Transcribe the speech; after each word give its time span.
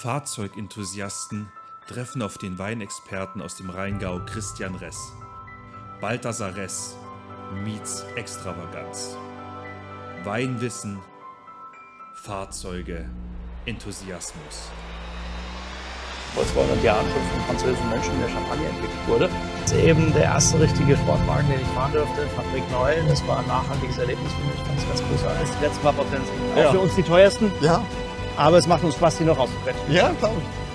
Fahrzeugenthusiasten 0.00 1.52
treffen 1.86 2.22
auf 2.22 2.38
den 2.38 2.58
Weinexperten 2.58 3.42
aus 3.42 3.56
dem 3.56 3.68
Rheingau 3.68 4.18
Christian 4.24 4.74
Ress. 4.76 5.12
Balthasar 6.00 6.56
Ress 6.56 6.96
meets 7.64 8.02
Extravaganz. 8.16 9.14
Weinwissen, 10.24 10.98
Fahrzeuge, 12.14 13.10
Enthusiasmus. 13.66 14.70
vor 16.34 16.46
200 16.46 16.82
Jahren 16.82 17.04
schon 17.10 17.22
von 17.32 17.40
französischen 17.48 17.90
Menschen 17.90 18.18
der 18.20 18.28
Champagner 18.30 18.68
entwickelt 18.68 19.06
wurde. 19.08 19.28
Das 19.64 19.72
ist 19.72 19.78
eben 19.84 20.12
der 20.14 20.22
erste 20.22 20.60
richtige 20.60 20.96
Sportwagen, 20.96 21.46
den 21.50 21.60
ich 21.60 21.66
fahren 21.74 21.92
durfte, 21.92 22.26
Fabrik 22.36 22.62
Neu. 22.70 22.94
Das 23.06 23.26
war 23.26 23.40
ein 23.40 23.46
nachhaltiges 23.48 23.98
Erlebnis 23.98 24.32
für 24.32 24.44
mich. 24.46 24.78
Es 24.78 24.88
ganz 24.88 25.02
großartig. 25.10 25.48
Die 25.60 25.64
letzten 25.66 25.82
paar 25.82 25.92
Prozent 25.92 26.24
sind 26.24 26.52
auch 26.54 26.56
Ja. 26.56 26.70
für 26.72 26.78
uns 26.80 26.94
die 26.94 27.02
teuersten, 27.02 27.50
Ja, 27.60 27.82
aber 28.36 28.58
es 28.58 28.66
macht 28.66 28.84
uns 28.84 28.94
Spaß, 28.94 29.18
die 29.18 29.24
noch 29.24 29.38
auszuquetschen. 29.38 29.92
ja, 29.92 30.12
glaube 30.12 30.40
ich. 30.40 30.70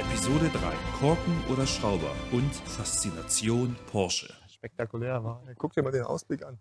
Episode 0.00 0.50
3. 0.50 0.72
Korken 1.00 1.44
oder 1.48 1.66
Schrauber 1.66 2.12
und 2.30 2.54
Faszination 2.54 3.76
Porsche. 3.90 4.32
Spektakulär 4.48 5.24
war. 5.24 5.42
Guck 5.58 5.72
dir 5.72 5.82
mal 5.82 5.90
den 5.90 6.04
Ausblick 6.04 6.44
an. 6.44 6.58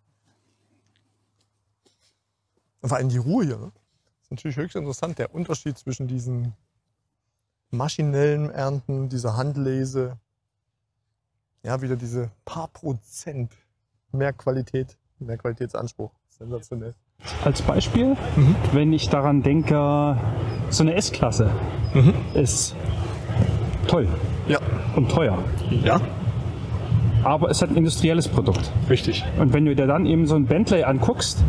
Und 2.82 2.90
vor 2.90 2.98
allem 2.98 3.10
die 3.10 3.18
Ruhe 3.18 3.46
hier. 3.46 3.58
Ne? 3.58 3.72
Das 3.74 4.24
ist 4.24 4.32
natürlich 4.32 4.58
höchst 4.58 4.76
interessant, 4.76 5.20
der 5.20 5.36
Unterschied 5.36 5.78
zwischen 5.78 6.08
diesen 6.08 6.54
maschinellen 7.70 8.50
Ernten, 8.50 9.10
dieser 9.10 9.38
Handlese, 9.38 10.18
ja, 11.64 11.82
wieder 11.82 11.96
diese 11.96 12.32
paar 12.44 12.68
Prozent 12.68 13.52
mehr 14.12 14.34
Qualität, 14.34 14.98
mehr 15.20 15.38
Qualitätsanspruch. 15.38 16.12
Sensationell. 16.30 16.94
Als 17.46 17.62
Beispiel, 17.62 18.16
wenn 18.74 18.94
ich 18.94 19.10
daran 19.10 19.44
denke, 19.44 20.18
so 20.70 20.84
eine 20.84 20.96
S-Klasse 20.96 21.52
ist 22.34 22.76
toll 23.88 24.08
Ja. 24.48 24.58
und 24.96 25.12
teuer. 25.12 25.38
Ja, 25.70 26.02
Aber 27.24 27.52
es 27.52 27.62
hat 27.62 27.70
ein 27.70 27.76
industrielles 27.78 28.28
Produkt. 28.28 28.72
richtig. 28.90 29.24
Und 29.38 29.54
wenn 29.54 29.66
du 29.66 29.76
dir 29.76 29.86
dann 29.86 30.08
eben 30.08 30.26
so 30.26 30.36
ein 30.36 30.46
Bentley 30.48 30.84
anguckst, 30.84 31.44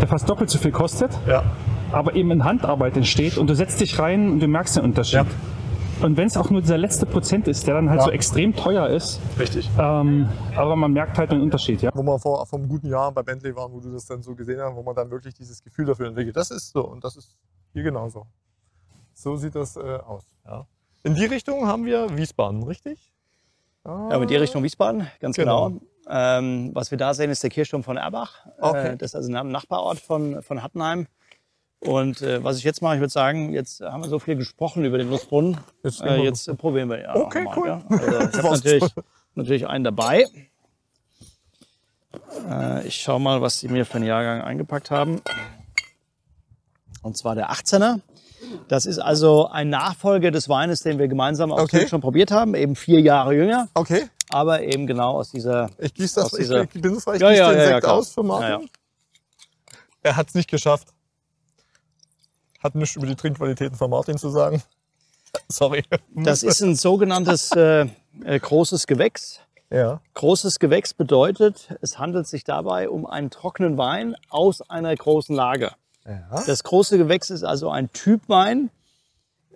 der 0.00 0.06
fast 0.06 0.28
doppelt 0.28 0.48
so 0.50 0.58
viel 0.58 0.70
kostet, 0.70 1.10
Ja, 1.26 1.42
aber 1.90 2.14
eben 2.14 2.30
in 2.30 2.44
Handarbeit 2.44 2.96
entsteht 2.96 3.36
und 3.36 3.48
du 3.50 3.54
setzt 3.56 3.80
dich 3.80 3.98
rein 3.98 4.30
und 4.30 4.40
du 4.40 4.46
merkst 4.46 4.76
den 4.76 4.84
Unterschied. 4.84 5.14
Ja. 5.14 5.26
Und 6.02 6.16
wenn 6.16 6.26
es 6.26 6.36
auch 6.36 6.50
nur 6.50 6.60
dieser 6.60 6.76
letzte 6.76 7.06
Prozent 7.06 7.48
ist, 7.48 7.66
der 7.66 7.74
dann 7.74 7.88
halt 7.88 8.00
Ja. 8.00 8.04
so 8.06 8.10
extrem 8.10 8.54
teuer 8.54 8.88
ist, 8.88 9.18
richtig. 9.38 9.68
ähm, 9.78 10.28
aber 10.54 10.76
man 10.76 10.92
merkt 10.92 11.16
halt 11.16 11.30
den 11.32 11.40
Unterschied, 11.40 11.80
ja. 11.82 11.90
Wo 11.94 12.02
wir 12.02 12.18
vor, 12.18 12.44
vor 12.46 12.58
einem 12.58 12.68
guten 12.68 12.88
Jahr 12.88 13.10
bei 13.12 13.22
Bentley 13.22 13.56
waren, 13.56 13.72
wo 13.72 13.80
du 13.80 13.90
das 13.92 14.04
dann 14.06 14.22
so 14.22 14.34
gesehen 14.34 14.60
hast, 14.60 14.74
wo 14.76 14.82
man 14.82 14.94
dann 14.94 15.10
wirklich 15.10 15.34
dieses 15.34 15.62
Gefühl 15.62 15.86
dafür 15.86 16.08
entwickelt. 16.08 16.36
Das 16.36 16.50
ist 16.50 16.72
so 16.72 16.86
und 16.86 17.02
das 17.02 17.16
ist 17.16 17.36
hier 17.72 17.82
genauso. 17.82 18.26
So 19.14 19.36
sieht 19.36 19.54
das 19.54 19.76
äh, 19.76 19.80
aus. 20.06 20.24
Ja. 20.44 20.66
In 21.02 21.14
die 21.14 21.24
Richtung 21.24 21.66
haben 21.66 21.86
wir 21.86 22.14
Wiesbaden, 22.16 22.62
richtig? 22.64 23.12
Ja, 23.84 23.92
aber 23.92 24.22
in 24.22 24.28
die 24.28 24.36
Richtung 24.36 24.62
Wiesbaden, 24.62 25.06
ganz 25.20 25.36
Genau. 25.36 25.68
genau. 25.70 25.80
Ähm, 26.08 26.70
was 26.74 26.90
wir 26.90 26.98
da 26.98 27.14
sehen, 27.14 27.30
ist 27.30 27.42
der 27.42 27.50
Kirchturm 27.50 27.82
von 27.82 27.96
Erbach. 27.96 28.46
Okay. 28.60 28.88
Äh, 28.92 28.96
das 28.96 29.10
ist 29.10 29.14
also 29.16 29.32
ein 29.34 29.48
Nachbarort 29.48 29.98
von, 29.98 30.42
von 30.42 30.62
Hattenheim. 30.62 31.06
Und 31.86 32.20
äh, 32.22 32.42
was 32.42 32.58
ich 32.58 32.64
jetzt 32.64 32.82
mache, 32.82 32.94
ich 32.96 33.00
würde 33.00 33.12
sagen, 33.12 33.52
jetzt 33.52 33.80
haben 33.80 34.02
wir 34.02 34.08
so 34.08 34.18
viel 34.18 34.36
gesprochen 34.36 34.84
über 34.84 34.98
den 34.98 35.08
Nussbrunnen. 35.08 35.56
Jetzt 35.82 36.00
Äh, 36.02 36.16
jetzt 36.22 36.48
äh, 36.48 36.54
probieren 36.54 36.88
wir 36.90 37.00
ja. 37.00 37.14
Okay, 37.14 37.44
mal, 37.44 37.56
cool. 37.56 37.68
Ja. 37.68 37.82
Also, 37.88 38.06
ich 38.28 38.36
habe 38.38 38.50
natürlich, 38.56 38.84
natürlich 39.34 39.66
einen 39.66 39.84
dabei. 39.84 40.24
Äh, 42.48 42.86
ich 42.86 42.96
schaue 43.00 43.20
mal, 43.20 43.40
was 43.40 43.60
die 43.60 43.68
mir 43.68 43.84
für 43.86 43.94
einen 43.96 44.06
Jahrgang 44.06 44.42
eingepackt 44.42 44.90
haben. 44.90 45.20
Und 47.02 47.16
zwar 47.16 47.34
der 47.34 47.50
18er. 47.50 48.00
Das 48.68 48.86
ist 48.86 48.98
also 48.98 49.48
ein 49.48 49.70
Nachfolger 49.70 50.30
des 50.30 50.48
Weines, 50.48 50.80
den 50.80 50.98
wir 50.98 51.08
gemeinsam 51.08 51.52
auch 51.52 51.60
Okay. 51.60 51.88
schon 51.88 52.00
probiert 52.00 52.30
haben, 52.30 52.54
eben 52.54 52.76
vier 52.76 53.00
Jahre 53.00 53.34
jünger, 53.34 53.68
Okay, 53.74 54.06
aber 54.28 54.62
eben 54.62 54.86
genau 54.86 55.12
aus 55.18 55.30
dieser. 55.30 55.70
ich 55.78 55.94
gieße 55.94 56.16
das, 56.16 56.24
Aus 56.26 56.32
ich, 56.34 56.38
dieser- 56.44 56.62
ich 56.62 56.70
bin 56.70 56.94
das 56.94 57.06
ich 57.14 57.20
Ja, 57.20 57.30
ja, 57.30 57.48
den 57.50 57.58
ja, 57.58 57.62
ja, 57.64 57.68
Sekt 57.70 57.80
klar. 57.84 57.94
aus 57.94 58.12
für 58.12 58.22
Martin. 58.22 58.48
Ja, 58.48 58.60
ja. 58.60 58.66
Er 60.02 60.16
hat 60.16 60.28
es 60.28 60.34
nicht 60.34 60.48
geschafft. 60.50 60.88
Hat 62.66 62.74
nichts 62.74 62.96
über 62.96 63.06
die 63.06 63.14
Trinkqualitäten 63.14 63.76
von 63.76 63.88
Martin 63.90 64.18
zu 64.18 64.28
sagen. 64.30 64.60
Sorry. 65.48 65.84
Das 66.14 66.42
ist 66.42 66.60
ein 66.62 66.74
sogenanntes 66.74 67.52
äh, 67.56 67.86
äh, 68.24 68.38
großes 68.40 68.88
Gewächs. 68.88 69.38
Ja. 69.70 70.00
Großes 70.14 70.58
Gewächs 70.58 70.92
bedeutet, 70.94 71.68
es 71.80 71.98
handelt 71.98 72.26
sich 72.26 72.42
dabei 72.42 72.88
um 72.88 73.06
einen 73.06 73.30
trockenen 73.30 73.78
Wein 73.78 74.16
aus 74.30 74.62
einer 74.68 74.94
großen 74.94 75.34
Lage. 75.34 75.72
ja. 76.04 76.42
Das 76.44 76.64
große 76.64 76.98
Gewächs 76.98 77.30
ist 77.30 77.44
also 77.44 77.70
ein 77.70 77.92
Typwein 77.92 78.70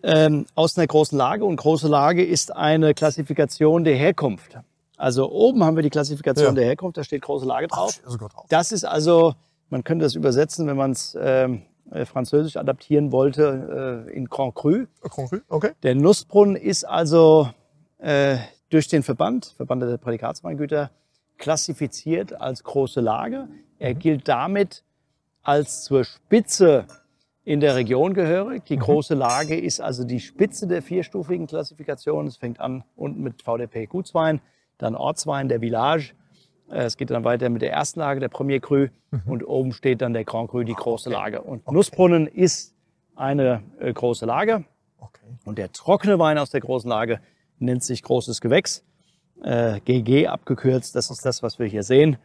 ähm, 0.04 0.47
aus 0.54 0.78
einer 0.78 0.87
großen 0.87 1.19
Lage 1.19 1.44
und 1.44 1.56
große 1.56 1.88
Lage 1.88 2.25
ist 2.25 2.54
eine 2.54 2.94
Klassifikation 2.94 3.82
der 3.84 3.97
Herkunft. 3.97 4.59
Also 4.97 5.31
oben 5.31 5.65
haben 5.65 5.77
wir 5.77 5.82
die 5.82 5.91
Klassifikation 5.91 6.48
Ja. 6.48 6.53
der 6.53 6.65
Herkunft, 6.66 6.97
da 6.97 7.04
steht 7.04 7.22
große 7.22 7.47
Lage 7.47 7.66
drauf. 7.69 8.00
Also 8.04 8.19
Gott 8.19 8.32
auf. 8.37 8.47
Das 8.48 8.71
ist 8.72 8.84
also, 8.84 9.34
man 9.69 9.82
könnte 9.84 10.04
das 10.04 10.15
übersetzen, 10.15 10.66
wenn 10.66 10.77
man 10.77 10.92
es 10.92 11.16
ähm, 11.21 11.62
äh, 11.90 12.04
französisch 12.04 12.56
adaptieren 12.56 13.12
wollte, 13.12 14.06
äh, 14.08 14.12
in 14.12 14.26
Grand 14.26 14.54
Cru. 14.54 14.86
Okay. 15.48 15.72
Der 15.82 15.94
Nussbrunnen 15.94 16.56
ist 16.56 16.84
also 16.84 17.50
äh, 17.98 18.38
durch 18.68 18.88
den 18.88 19.02
Verband, 19.02 19.54
Verband 19.56 19.82
der 19.82 19.96
Prädikatsweingüter, 19.96 20.90
klassifiziert 21.38 22.40
als 22.40 22.62
große 22.62 23.00
Lage. 23.00 23.48
Er 23.78 23.94
gilt 23.94 24.28
damit 24.28 24.84
als 25.42 25.84
zur 25.84 26.04
Spitze 26.04 26.86
in 27.44 27.60
der 27.60 27.74
Region 27.74 28.14
gehörig. 28.14 28.64
Die 28.66 28.76
große 28.76 29.14
Lage 29.14 29.58
ist 29.58 29.80
also 29.80 30.04
die 30.04 30.20
Spitze 30.20 30.66
der 30.66 30.82
vierstufigen 30.82 31.46
Klassifikation. 31.46 32.26
Es 32.26 32.36
fängt 32.36 32.60
an 32.60 32.84
unten 32.94 33.22
mit 33.22 33.42
VDP 33.42 33.86
Gutswein, 33.86 34.40
dann 34.78 34.94
Ortswein, 34.94 35.48
der 35.48 35.60
Village. 35.60 36.12
Äh, 36.70 36.84
Es 36.84 36.97
geht 36.97 37.10
dann 37.10 37.25
weiter 37.25 37.48
mit 37.50 37.62
der 37.62 37.72
ersten 37.72 38.00
Lage, 38.00 38.20
der 38.20 38.28
Premier 38.28 38.60
Cru. 38.60 38.86
Und 39.26 39.42
oben 39.47 39.72
steht 39.72 40.00
dann 40.03 40.12
der 40.12 40.25
Grand 40.25 40.50
Cru, 40.50 40.62
die 40.62 40.75
große 40.75 41.10
Lage. 41.10 41.42
Und 41.42 41.70
Nussbrunnen 41.70 42.26
ist 42.26 42.75
eine 43.16 43.62
äh, 43.81 43.92
große 43.92 44.25
Lage. 44.26 44.64
Okay. 44.98 45.26
Und 45.44 45.59
der 45.59 45.72
trockene 45.72 46.19
Wein 46.19 46.38
aus 46.38 46.50
der 46.50 46.60
großen 46.60 46.88
Lage 46.88 47.20
nennt 47.59 47.82
sich 47.82 48.03
großes 48.03 48.41
Gewächs, 48.41 48.84
äh, 49.42 49.80
GG 49.80 50.28
abgekürzt. 50.28 50.94
Das 50.97 51.10
ist 51.10 51.25
das, 51.26 51.42
was 51.42 51.59
wir 51.59 51.66
hier 51.66 51.82
sehen. 51.82 52.16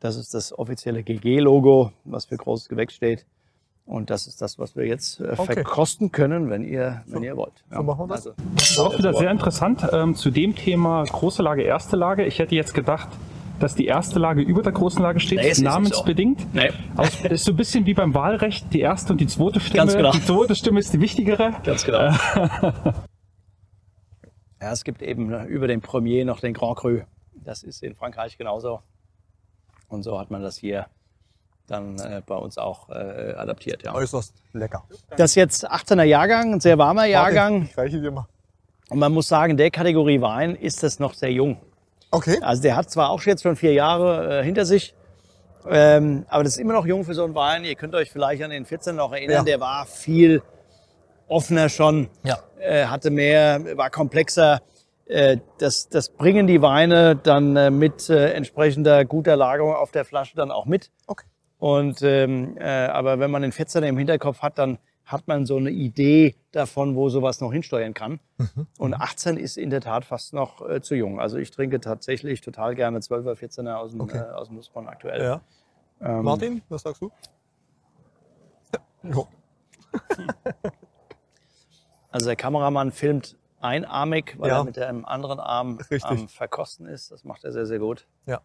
Das 0.00 0.16
ist 0.16 0.34
das 0.34 0.56
offizielle 0.56 1.02
GG-Logo, 1.02 1.90
was 2.04 2.26
für 2.26 2.36
großes 2.36 2.68
Gewächs 2.68 2.94
steht. 2.94 3.26
Und 3.84 4.10
das 4.10 4.26
ist 4.26 4.42
das, 4.42 4.58
was 4.58 4.76
wir 4.76 4.86
jetzt 4.86 5.18
äh, 5.18 5.32
Okay. 5.36 5.54
verkosten 5.54 6.12
können, 6.12 6.50
wenn 6.50 6.62
ihr, 6.62 7.02
wenn 7.06 7.22
ihr 7.22 7.36
wollt. 7.36 7.64
So 7.70 7.82
machen 7.82 8.00
wir 8.08 8.08
das. 8.08 8.26
Also, 8.28 8.34
Das 8.54 8.70
ist 8.70 8.78
auch 8.78 8.98
wieder 8.98 9.14
sehr 9.14 9.30
interessant 9.30 9.84
ähm, 9.92 10.14
zu 10.14 10.30
dem 10.30 10.54
Thema 10.54 11.04
große 11.04 11.42
Lage, 11.42 11.62
erste 11.62 11.96
Lage. 11.96 12.24
Ich 12.26 12.38
hätte 12.38 12.54
jetzt 12.54 12.74
gedacht, 12.74 13.08
dass 13.60 13.74
die 13.74 13.86
erste 13.86 14.18
Lage 14.18 14.42
über 14.42 14.62
der 14.62 14.72
großen 14.72 15.02
Lage 15.02 15.20
steht, 15.20 15.38
Nee, 15.38 15.48
es 15.48 15.58
ist 15.58 15.64
nicht 15.64 15.70
so. 15.70 15.74
namensbedingt. 15.74 16.54
nee, 16.54 16.70
es 16.98 17.24
ist 17.24 17.44
so 17.44 17.52
ein 17.52 17.56
bisschen 17.56 17.86
wie 17.86 17.94
beim 17.94 18.14
Wahlrecht, 18.14 18.72
die 18.72 18.80
erste 18.80 19.12
und 19.12 19.20
die 19.20 19.26
zweite 19.26 19.60
Stimme. 19.60 19.78
Ganz 19.78 19.96
genau. 19.96 20.12
Die 20.12 20.24
zweite 20.24 20.54
Stimme 20.54 20.80
ist 20.80 20.92
die 20.92 21.00
wichtigere. 21.00 21.52
ganz 21.64 21.84
genau. 21.84 21.98
ja, 24.60 24.72
es 24.72 24.84
gibt 24.84 25.02
eben 25.02 25.32
über 25.46 25.66
den 25.66 25.80
Premier 25.80 26.24
noch 26.24 26.40
den 26.40 26.54
Grand 26.54 26.78
Cru. 26.78 27.00
Das 27.44 27.62
ist 27.62 27.82
in 27.82 27.94
Frankreich 27.94 28.36
genauso. 28.38 28.80
Und 29.88 30.02
so 30.02 30.18
hat 30.18 30.30
man 30.30 30.42
das 30.42 30.56
hier 30.56 30.86
dann 31.66 31.98
äh, 31.98 32.22
bei 32.24 32.34
uns 32.34 32.58
auch 32.58 32.88
äh, 32.88 33.34
adaptiert. 33.36 33.82
Ja. 33.84 33.94
Äußerst 33.94 34.34
lecker. 34.52 34.84
Das 35.16 35.30
ist 35.32 35.34
jetzt 35.36 35.70
18er 35.70 36.02
Jahrgang, 36.02 36.54
ein 36.54 36.60
sehr 36.60 36.78
warmer 36.78 37.04
Jahrgang. 37.04 37.52
Martin, 37.60 37.70
ich 37.70 37.78
reiche 37.78 38.00
dir 38.00 38.10
mal. 38.10 38.26
Und 38.90 38.98
man 38.98 39.12
muss 39.12 39.28
sagen, 39.28 39.56
der 39.58 39.70
Kategorie 39.70 40.20
Wein 40.20 40.54
ist 40.54 40.82
es 40.82 40.98
noch 40.98 41.12
sehr 41.14 41.30
jung. 41.30 41.58
Okay. 42.10 42.38
Also 42.40 42.62
der 42.62 42.76
hat 42.76 42.90
zwar 42.90 43.10
auch 43.10 43.22
jetzt 43.22 43.42
schon 43.42 43.56
vier 43.56 43.72
Jahre 43.72 44.40
äh, 44.40 44.44
hinter 44.44 44.64
sich, 44.64 44.94
ähm, 45.68 46.24
aber 46.28 46.44
das 46.44 46.54
ist 46.54 46.58
immer 46.58 46.72
noch 46.72 46.86
jung 46.86 47.04
für 47.04 47.14
so 47.14 47.24
einen 47.24 47.34
Wein. 47.34 47.64
Ihr 47.64 47.74
könnt 47.74 47.94
euch 47.94 48.10
vielleicht 48.10 48.42
an 48.42 48.50
den 48.50 48.64
14 48.64 48.96
noch 48.96 49.12
erinnern, 49.12 49.38
Ja. 49.38 49.42
der 49.42 49.60
war 49.60 49.84
viel 49.86 50.42
offener 51.26 51.68
schon, 51.68 52.08
Ja. 52.24 52.38
äh, 52.60 52.86
hatte 52.86 53.10
mehr, 53.10 53.76
war 53.76 53.90
komplexer. 53.90 54.62
Äh, 55.06 55.38
das, 55.58 55.88
das 55.88 56.10
bringen 56.10 56.46
die 56.46 56.60
Weine 56.62 57.16
dann 57.16 57.56
äh, 57.56 57.70
mit 57.70 58.08
äh, 58.10 58.32
entsprechender 58.32 59.04
guter 59.04 59.36
Lagerung 59.36 59.74
auf 59.74 59.90
der 59.90 60.04
Flasche 60.04 60.36
dann 60.36 60.50
auch 60.50 60.66
mit. 60.66 60.90
Okay. 61.06 61.24
Und 61.58 62.02
ähm, 62.02 62.56
äh, 62.58 62.64
aber 62.68 63.18
wenn 63.18 63.30
man 63.30 63.42
den 63.42 63.52
14er 63.52 63.86
im 63.86 63.98
Hinterkopf 63.98 64.40
hat, 64.42 64.58
dann 64.58 64.78
hat 65.08 65.26
man 65.26 65.46
so 65.46 65.56
eine 65.56 65.70
Idee 65.70 66.34
davon, 66.52 66.94
wo 66.94 67.08
sowas 67.08 67.40
noch 67.40 67.50
hinsteuern 67.52 67.94
kann. 67.94 68.20
Und 68.78 68.92
18 68.92 69.38
ist 69.38 69.56
in 69.56 69.70
der 69.70 69.80
Tat 69.80 70.04
fast 70.04 70.34
noch 70.34 70.60
äh, 70.68 70.82
zu 70.82 70.94
jung. 70.94 71.18
Also 71.18 71.38
ich 71.38 71.50
trinke 71.50 71.80
tatsächlich 71.80 72.42
total 72.42 72.74
gerne 72.74 72.98
12er, 72.98 73.34
14er 73.34 73.74
aus 73.76 73.92
dem, 73.92 74.02
Okay. 74.02 74.18
äh, 74.18 74.32
aus 74.34 74.48
dem 74.48 74.56
Nussbrunnen 74.56 74.88
aktuell. 74.88 75.22
Ja. 75.22 75.40
Ähm, 76.00 76.22
Martin, 76.24 76.62
was 76.68 76.82
sagst 76.82 77.00
du? 77.02 77.10
Jo. 79.02 79.26
Also 82.10 82.26
der 82.26 82.36
Kameramann 82.36 82.90
filmt 82.90 83.36
einarmig, 83.60 84.34
weil 84.38 84.48
Ja. 84.48 84.58
er 84.58 84.64
mit 84.64 84.76
dem 84.76 85.04
anderen 85.04 85.40
Arm 85.40 85.76
Richtig. 85.90 86.04
am 86.04 86.28
Verkosten 86.28 86.86
ist. 86.86 87.10
Das 87.10 87.22
macht 87.24 87.44
er 87.44 87.52
sehr, 87.52 87.66
sehr 87.66 87.78
gut. 87.78 88.06
Ja. 88.26 88.40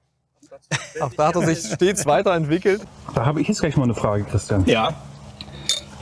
Auch 0.99 1.13
da 1.13 1.27
hat 1.27 1.35
er 1.35 1.43
sich 1.45 1.59
stets 1.59 2.05
weiterentwickelt. 2.05 2.85
Da 3.15 3.25
habe 3.25 3.39
ich 3.39 3.47
jetzt 3.47 3.61
gleich 3.61 3.77
mal 3.77 3.83
eine 3.83 3.95
Frage, 3.95 4.25
Christian. 4.25 4.65
Ja. 4.65 4.93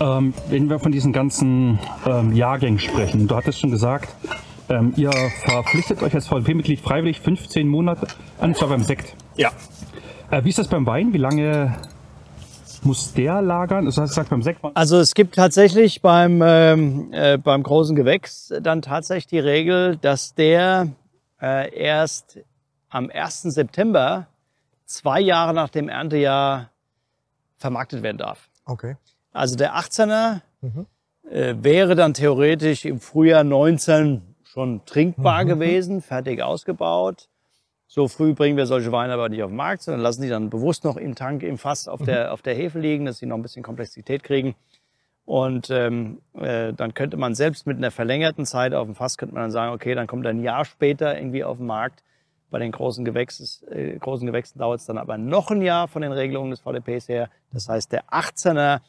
Ähm, 0.01 0.33
wenn 0.49 0.67
wir 0.67 0.79
von 0.79 0.91
diesen 0.91 1.13
ganzen 1.13 1.77
ähm, 2.07 2.33
Jahrgängen 2.33 2.79
sprechen, 2.79 3.27
du 3.27 3.35
hattest 3.35 3.59
schon 3.59 3.69
gesagt, 3.69 4.09
ähm, 4.67 4.93
ihr 4.97 5.11
verpflichtet 5.43 6.01
euch 6.01 6.15
als 6.15 6.27
VLP-Mitglied 6.27 6.79
freiwillig 6.79 7.21
15 7.21 7.67
Monate, 7.67 8.07
an 8.39 8.55
zwar 8.55 8.69
beim 8.69 8.81
Sekt. 8.83 9.15
Ja. 9.35 9.51
Äh, 10.31 10.43
wie 10.43 10.49
ist 10.49 10.57
das 10.57 10.69
beim 10.69 10.87
Wein? 10.87 11.13
Wie 11.13 11.19
lange 11.19 11.77
muss 12.81 13.13
der 13.13 13.43
lagern? 13.43 13.85
Das 13.85 13.99
heißt, 13.99 14.27
beim 14.27 14.41
Sekt. 14.41 14.61
Also 14.73 14.97
es 14.97 15.13
gibt 15.13 15.35
tatsächlich 15.35 16.01
beim, 16.01 16.41
ähm, 16.43 17.13
äh, 17.13 17.37
beim 17.37 17.61
großen 17.61 17.95
Gewächs 17.95 18.51
dann 18.59 18.81
tatsächlich 18.81 19.27
die 19.27 19.39
Regel, 19.39 19.97
dass 19.97 20.33
der 20.33 20.87
äh, 21.39 21.71
erst 21.77 22.39
am 22.89 23.11
1. 23.13 23.43
September, 23.43 24.25
zwei 24.85 25.19
Jahre 25.19 25.53
nach 25.53 25.69
dem 25.69 25.89
Erntejahr, 25.89 26.71
vermarktet 27.57 28.01
werden 28.01 28.17
darf. 28.17 28.49
Okay. 28.65 28.95
Also 29.31 29.55
der 29.55 29.75
18er 29.75 30.41
Mhm. 30.61 30.85
äh, 31.29 31.55
wäre 31.61 31.95
dann 31.95 32.13
theoretisch 32.13 32.85
im 32.85 32.99
Frühjahr 32.99 33.43
19 33.43 34.21
schon 34.43 34.85
trinkbar 34.85 35.43
Mhm. 35.43 35.47
gewesen, 35.47 36.01
fertig 36.01 36.41
ausgebaut. 36.41 37.27
So 37.87 38.07
früh 38.07 38.33
bringen 38.33 38.57
wir 38.57 38.65
solche 38.67 38.91
Weine 38.91 39.13
aber 39.13 39.27
nicht 39.29 39.43
auf 39.43 39.49
den 39.51 39.57
Markt, 39.57 39.81
sondern 39.83 40.01
lassen 40.01 40.21
die 40.21 40.29
dann 40.29 40.49
bewusst 40.49 40.83
noch 40.85 40.95
im 40.97 41.15
Tank, 41.15 41.43
im 41.43 41.57
Fass 41.57 41.87
auf, 41.87 42.01
der, 42.01 42.33
auf 42.33 42.41
der 42.41 42.55
Hefe 42.55 42.79
liegen, 42.79 43.05
dass 43.05 43.17
sie 43.17 43.25
noch 43.25 43.35
ein 43.35 43.41
bisschen 43.41 43.63
Komplexität 43.63 44.23
kriegen. 44.23 44.55
Und 45.25 45.69
ähm, 45.69 46.21
äh, 46.33 46.73
dann 46.73 46.93
könnte 46.93 47.15
man 47.17 47.35
selbst 47.35 47.67
mit 47.67 47.77
einer 47.77 47.91
verlängerten 47.91 48.45
Zeit 48.45 48.73
auf 48.73 48.85
dem 48.87 48.95
Fass, 48.95 49.17
könnte 49.17 49.35
man 49.35 49.43
dann 49.43 49.51
sagen, 49.51 49.73
okay, 49.73 49.93
dann 49.93 50.07
kommt 50.07 50.25
er 50.25 50.31
ein 50.31 50.41
Jahr 50.43 50.65
später 50.65 51.17
irgendwie 51.17 51.43
auf 51.43 51.57
den 51.57 51.67
Markt. 51.67 52.03
Bei 52.49 52.59
den 52.59 52.71
großen, 52.71 53.05
Gewächses, 53.05 53.63
äh, 53.71 53.97
großen 53.97 54.25
Gewächsen 54.27 54.59
dauert 54.59 54.79
es 54.81 54.85
dann 54.85 54.97
aber 54.97 55.17
noch 55.17 55.51
ein 55.51 55.61
Jahr 55.61 55.87
von 55.87 56.01
den 56.01 56.11
Regelungen 56.11 56.51
des 56.51 56.59
VDPs 56.61 57.07
her. 57.07 57.29
Das 57.53 57.69
heißt, 57.69 57.91
der 57.93 58.05
18er 58.09 58.77
äh, 58.77 58.79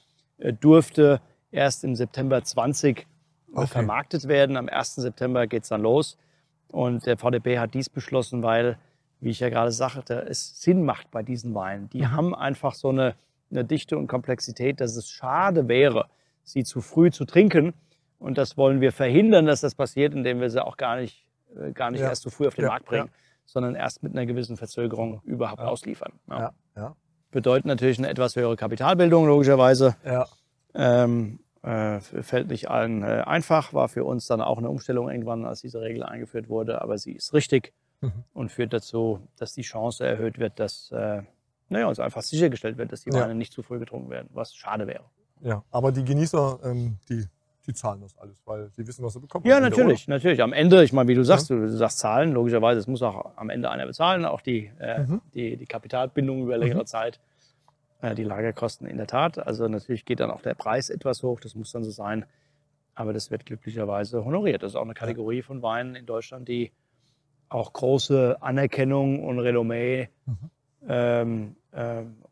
durfte 0.60 1.20
erst 1.50 1.84
im 1.84 1.94
September 1.94 2.42
20 2.42 3.06
Okay. 3.54 3.66
vermarktet 3.66 4.28
werden. 4.28 4.56
Am 4.56 4.68
1. 4.70 4.94
September 4.94 5.46
geht's 5.46 5.68
dann 5.68 5.82
los. 5.82 6.16
Und 6.70 7.04
der 7.04 7.18
VDP 7.18 7.58
hat 7.58 7.74
dies 7.74 7.90
beschlossen, 7.90 8.42
weil, 8.42 8.78
wie 9.20 9.28
ich 9.28 9.40
ja 9.40 9.50
gerade 9.50 9.70
sagte, 9.72 10.24
es 10.26 10.58
Sinn 10.62 10.86
macht 10.86 11.10
bei 11.10 11.22
diesen 11.22 11.54
Weinen. 11.54 11.90
Die 11.90 12.06
haben 12.06 12.34
einfach 12.34 12.72
so 12.74 12.88
eine, 12.88 13.14
eine 13.50 13.62
Dichte 13.66 13.98
und 13.98 14.06
Komplexität, 14.06 14.80
dass 14.80 14.96
es 14.96 15.10
schade 15.10 15.68
wäre, 15.68 16.06
sie 16.44 16.64
zu 16.64 16.80
früh 16.80 17.10
zu 17.10 17.26
trinken. 17.26 17.74
Und 18.18 18.38
das 18.38 18.56
wollen 18.56 18.80
wir 18.80 18.90
verhindern, 18.90 19.44
dass 19.44 19.60
das 19.60 19.74
passiert, 19.74 20.14
indem 20.14 20.40
wir 20.40 20.48
sie 20.48 20.64
auch 20.64 20.78
gar 20.78 20.96
nicht, 20.96 21.26
äh, 21.54 21.72
gar 21.72 21.90
nicht 21.90 22.00
Ja. 22.00 22.08
erst 22.08 22.22
so 22.22 22.30
früh 22.30 22.46
auf 22.46 22.54
den 22.54 22.62
Ja, 22.64 22.70
Markt 22.70 22.86
bringen, 22.86 23.10
sondern 23.44 23.74
erst 23.74 24.02
mit 24.02 24.12
einer 24.12 24.24
gewissen 24.24 24.56
Verzögerung 24.56 25.20
überhaupt 25.24 25.60
Ja. 25.60 25.66
ausliefern. 25.68 26.12
Ja. 26.30 26.94
Bedeutet 27.32 27.66
natürlich 27.66 27.98
eine 27.98 28.08
etwas 28.08 28.36
höhere 28.36 28.54
Kapitalbildung, 28.56 29.26
logischerweise. 29.26 29.96
ja. 30.04 30.26
Ähm, 30.74 31.40
äh, 31.62 32.00
fällt 32.00 32.48
nicht 32.48 32.70
allen 32.70 33.02
äh, 33.02 33.22
einfach, 33.26 33.72
war 33.74 33.88
für 33.88 34.04
uns 34.04 34.26
dann 34.26 34.40
auch 34.40 34.58
eine 34.58 34.68
Umstellung 34.70 35.10
irgendwann, 35.10 35.44
als 35.44 35.60
diese 35.60 35.80
Regel 35.80 36.02
eingeführt 36.02 36.48
wurde, 36.48 36.80
aber 36.82 36.96
sie 36.98 37.12
ist 37.12 37.34
richtig 37.34 37.72
Mhm. 38.00 38.24
und 38.34 38.50
führt 38.50 38.72
dazu, 38.72 39.20
dass 39.38 39.52
die 39.52 39.62
Chance 39.62 40.04
erhöht 40.04 40.38
wird, 40.40 40.58
dass 40.58 40.90
äh, 40.90 41.22
naja, 41.68 41.86
uns 41.86 42.00
einfach 42.00 42.22
sichergestellt 42.22 42.76
wird, 42.76 42.90
dass 42.90 43.02
die 43.04 43.10
Ja. 43.10 43.20
Weine 43.20 43.34
nicht 43.36 43.52
zu 43.52 43.62
früh 43.62 43.78
getrunken 43.78 44.10
werden, 44.10 44.28
was 44.32 44.54
schade 44.56 44.86
wäre. 44.88 45.04
ja. 45.40 45.62
Aber 45.70 45.92
die 45.92 46.04
Genießer, 46.04 46.58
ähm, 46.64 46.96
die, 47.08 47.26
die 47.66 47.74
zahlen 47.74 48.00
das 48.00 48.16
alles, 48.18 48.42
weil 48.44 48.70
sie 48.70 48.86
wissen, 48.86 49.04
was 49.04 49.12
sie 49.12 49.20
bekommen. 49.20 49.46
Ja, 49.46 49.56
am 49.58 49.64
Ende, 49.64 49.76
natürlich, 49.76 50.08
natürlich. 50.08 50.42
Am 50.42 50.52
Ende, 50.52 50.82
ich 50.82 50.92
meine, 50.92 51.08
wie 51.08 51.14
du 51.14 51.24
sagst, 51.24 51.48
du, 51.50 51.60
du 51.60 51.68
sagst 51.68 51.98
Zahlen, 52.00 52.32
logischerweise, 52.32 52.80
es 52.80 52.86
muss 52.88 53.02
auch 53.02 53.36
am 53.36 53.50
Ende 53.50 53.70
einer 53.70 53.86
bezahlen, 53.86 54.24
auch 54.24 54.40
die, 54.40 54.70
äh, 54.80 55.00
Mhm. 55.00 55.20
die, 55.34 55.56
die 55.56 55.66
Kapitalbindung 55.66 56.42
über 56.42 56.56
längere 56.58 56.84
Zeit, 56.84 57.20
äh, 58.00 58.14
die 58.14 58.24
Lagerkosten 58.24 58.86
in 58.88 58.96
der 58.96 59.06
Tat. 59.06 59.38
Also 59.38 59.68
natürlich 59.68 60.04
geht 60.04 60.20
dann 60.20 60.30
auch 60.30 60.42
der 60.42 60.54
Preis 60.54 60.90
etwas 60.90 61.22
hoch, 61.22 61.38
das 61.40 61.54
muss 61.54 61.70
dann 61.72 61.84
so 61.84 61.90
sein. 61.90 62.24
Aber 62.94 63.12
das 63.12 63.30
wird 63.30 63.46
glücklicherweise 63.46 64.24
honoriert. 64.24 64.62
Das 64.62 64.72
ist 64.72 64.76
auch 64.76 64.82
eine 64.84 64.94
Kategorie 64.94 65.40
von 65.42 65.62
Weinen 65.62 65.94
in 65.94 66.04
Deutschland, 66.04 66.46
die 66.48 66.72
auch 67.48 67.72
große 67.72 68.36
Anerkennung 68.40 69.22
und 69.24 69.38
Renommee 69.38 70.08
Mhm. 70.26 70.36
ähm, 70.88 71.56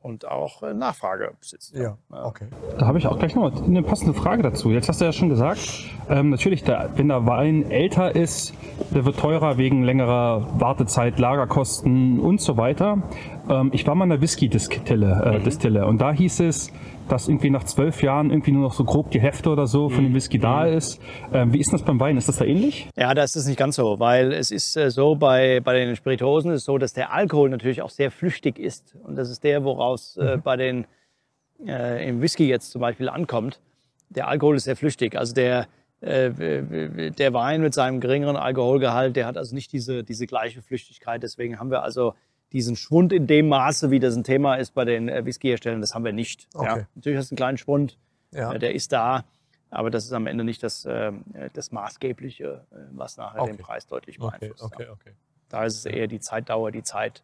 und 0.03 0.29
auch 0.29 0.63
äh, 0.63 0.75
Nachfrage 0.75 1.33
besitzt. 1.39 1.75
Ja, 1.75 1.97
okay. 2.11 2.47
Da 2.79 2.87
habe 2.87 2.99
ich 2.99 3.07
auch 3.07 3.19
gleich 3.19 3.35
noch 3.35 3.65
eine 3.65 3.83
passende 3.83 4.15
Frage 4.15 4.43
dazu. 4.43 4.71
Jetzt 4.71 4.89
hast 4.89 5.01
du 5.01 5.07
ja 5.07 5.13
schon 5.13 5.29
gesagt, 5.29 5.61
ähm, 6.09 6.31
natürlich, 6.31 6.63
der, 6.65 6.91
wenn 6.97 7.09
der 7.09 7.27
Wein 7.27 7.71
älter 7.71 8.15
ist, 8.15 8.55
der 8.95 9.05
wird 9.05 9.19
teurer 9.19 9.57
wegen 9.57 9.83
längerer 9.83 10.61
Wartezeit, 10.61 11.19
Lagerkosten 11.19 12.21
und 12.21 12.41
so 12.41 12.57
weiter. 12.57 13.03
Ähm, 13.49 13.71
ich 13.73 13.87
war 13.87 13.95
mal 13.95 14.05
in 14.05 14.11
der 14.11 14.21
Whisky-Distille 14.21 15.23
äh, 15.25 15.41
Distille, 15.41 15.87
und 15.87 16.01
da 16.01 16.13
hieß 16.13 16.41
es, 16.41 16.73
dass 17.11 17.29
irgendwie 17.29 17.51
nach 17.51 17.65
zwölf 17.65 18.03
Jahren 18.03 18.31
irgendwie 18.31 18.53
nur 18.53 18.63
noch 18.63 18.73
so 18.73 18.85
grob 18.85 19.11
die 19.11 19.21
Hälfte 19.21 19.51
oder 19.51 19.67
so 19.67 19.89
von 19.89 20.05
dem 20.05 20.15
Whisky 20.15 20.39
da 20.39 20.67
ist. 20.67 21.01
Ähm, 21.33 21.53
wie 21.53 21.61
ist 21.61 21.73
das 21.73 21.83
beim 21.83 21.99
Wein? 21.99 22.17
Ist 22.17 22.29
das 22.29 22.39
da 22.39 22.45
ähnlich? 22.45 22.89
Ja, 22.97 23.13
da 23.15 23.23
ist 23.23 23.37
es 23.37 23.47
nicht 23.47 23.59
ganz 23.59 23.77
so, 23.77 23.99
weil 23.99 24.33
es 24.33 24.51
ist 24.51 24.77
äh, 24.77 24.91
so, 24.91 25.15
bei, 25.15 25.61
bei 25.61 25.75
den 25.75 25.97
Spirituosen 25.97 26.53
ist 26.53 26.61
es 26.61 26.65
so, 26.65 26.79
dass 26.79 26.93
der 26.93 27.13
Alkohol 27.13 27.51
natürlich 27.51 27.83
auch 27.83 27.91
sehr 27.91 28.11
flüchtig 28.11 28.59
ist. 28.59 28.97
Und 29.03 29.17
das 29.17 29.31
ist 29.31 29.45
der, 29.45 29.65
woraus 29.65 30.17
äh, 30.17 30.39
bei 30.43 30.57
den, 30.57 30.87
äh, 31.67 32.09
im 32.09 32.23
Whisky 32.23 32.49
jetzt 32.49 32.71
zum 32.71 32.81
Beispiel 32.81 33.09
ankommt. 33.09 33.61
Der 34.09 34.29
Alkohol 34.29 34.57
ist 34.57 34.65
sehr 34.65 34.77
flüchtig. 34.77 35.17
Also 35.17 35.35
der, 35.35 35.67
äh, 36.01 36.31
der 37.11 37.33
Wein 37.35 37.61
mit 37.61 37.75
seinem 37.75 38.01
geringeren 38.01 38.37
Alkoholgehalt, 38.37 39.17
der 39.17 39.27
hat 39.27 39.37
also 39.37 39.55
nicht 39.55 39.73
diese, 39.73 40.05
diese 40.05 40.27
gleiche 40.27 40.63
Flüchtigkeit. 40.63 41.23
Deswegen 41.23 41.59
haben 41.59 41.71
wir 41.71 41.83
also 41.83 42.15
diesen 42.53 42.77
Schwund 42.77 43.13
in 43.13 43.27
dem 43.27 43.49
Maße, 43.49 43.91
wie 43.91 44.01
das 44.01 44.17
ein 44.17 44.25
Thema 44.25 44.57
ist 44.57 44.75
bei 44.75 44.85
den 44.85 45.09
äh, 45.09 45.25
Whiskyherstellern, 45.25 45.81
das 45.81 45.95
haben 45.95 46.05
wir 46.05 46.13
nicht. 46.13 46.49
Ja. 46.55 46.61
Okay. 46.61 46.87
Natürlich 46.95 47.19
hast 47.19 47.31
du 47.31 47.35
einen 47.35 47.37
kleinen 47.39 47.59
Schwund, 47.59 47.97
Ja. 48.33 48.53
äh, 48.53 48.59
der 48.59 48.75
ist 48.75 48.93
da, 48.93 49.25
aber 49.71 49.91
das 49.91 50.05
ist 50.05 50.13
am 50.13 50.27
Ende 50.27 50.43
nicht 50.45 50.63
das, 50.63 50.85
ähm, 50.89 51.25
äh, 51.35 51.49
das 51.53 51.71
Maßgebliche, 51.73 52.65
was 52.93 53.17
nachher 53.17 53.45
den 53.45 53.55
Okay. 53.55 53.63
Preis 53.63 53.87
deutlich 53.87 54.19
beeinflusst. 54.19 54.63
okay, 54.63 54.85
Ja. 54.85 54.93
okay. 54.93 55.13
Da 55.49 55.65
ist 55.65 55.77
es 55.79 55.85
eher 55.87 56.07
die 56.07 56.21
Zeitdauer, 56.21 56.71
die 56.73 56.83
Zeit 56.83 57.23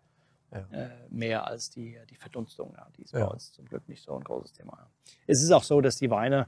Ja. 0.53 0.65
mehr 1.11 1.47
als 1.47 1.71
die, 1.71 1.99
die 2.09 2.15
Verdunstung. 2.17 2.73
Ja. 2.77 2.87
Die 2.97 3.03
ist 3.03 3.13
Ja. 3.13 3.27
bei 3.27 3.33
uns 3.33 3.53
zum 3.53 3.65
Glück 3.67 3.89
nicht 3.89 4.03
so 4.05 4.15
ein 4.17 4.23
großes 4.25 4.53
Thema. 4.53 4.73
Ja. 4.79 4.87
Es 5.27 5.43
ist 5.43 5.51
auch 5.51 5.65
so, 5.65 5.81
dass 5.81 5.97
die 5.97 6.11
Weine 6.11 6.47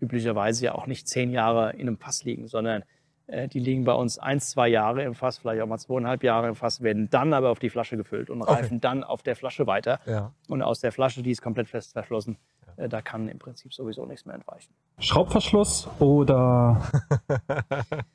üblicherweise 0.00 0.64
ja 0.66 0.74
auch 0.74 0.86
nicht 0.86 1.08
zehn 1.08 1.30
Jahre 1.30 1.72
in 1.74 1.82
einem 1.82 1.98
Fass 1.98 2.24
liegen, 2.24 2.46
sondern 2.48 2.82
die 3.28 3.58
liegen 3.60 3.84
bei 3.84 3.92
uns 3.92 4.18
eins, 4.18 4.50
zwei 4.50 4.68
Jahre 4.68 5.02
im 5.02 5.14
Fass, 5.14 5.38
vielleicht 5.38 5.60
auch 5.62 5.66
mal 5.66 5.78
zweieinhalb 5.78 6.22
Jahre 6.22 6.48
im 6.48 6.54
Fass, 6.54 6.82
werden 6.82 7.10
dann 7.10 7.34
aber 7.34 7.50
auf 7.50 7.58
die 7.58 7.68
Flasche 7.70 7.96
gefüllt 7.96 8.30
und 8.30 8.40
Okay. 8.42 8.54
reifen 8.54 8.80
dann 8.80 9.04
auf 9.04 9.22
der 9.22 9.36
Flasche 9.36 9.66
weiter. 9.66 10.00
Ja. 10.06 10.32
Und 10.48 10.62
aus 10.62 10.80
der 10.80 10.92
Flasche, 10.92 11.22
die 11.22 11.30
ist 11.32 11.42
komplett 11.42 11.68
fest 11.68 11.92
verschlossen, 11.92 12.38
äh, 12.76 12.88
da 12.88 13.02
kann 13.02 13.28
im 13.28 13.38
Prinzip 13.38 13.74
sowieso 13.74 14.06
nichts 14.06 14.24
mehr 14.24 14.34
entweichen. 14.34 14.72
Schraubverschluss 14.98 15.88
oder 15.98 16.80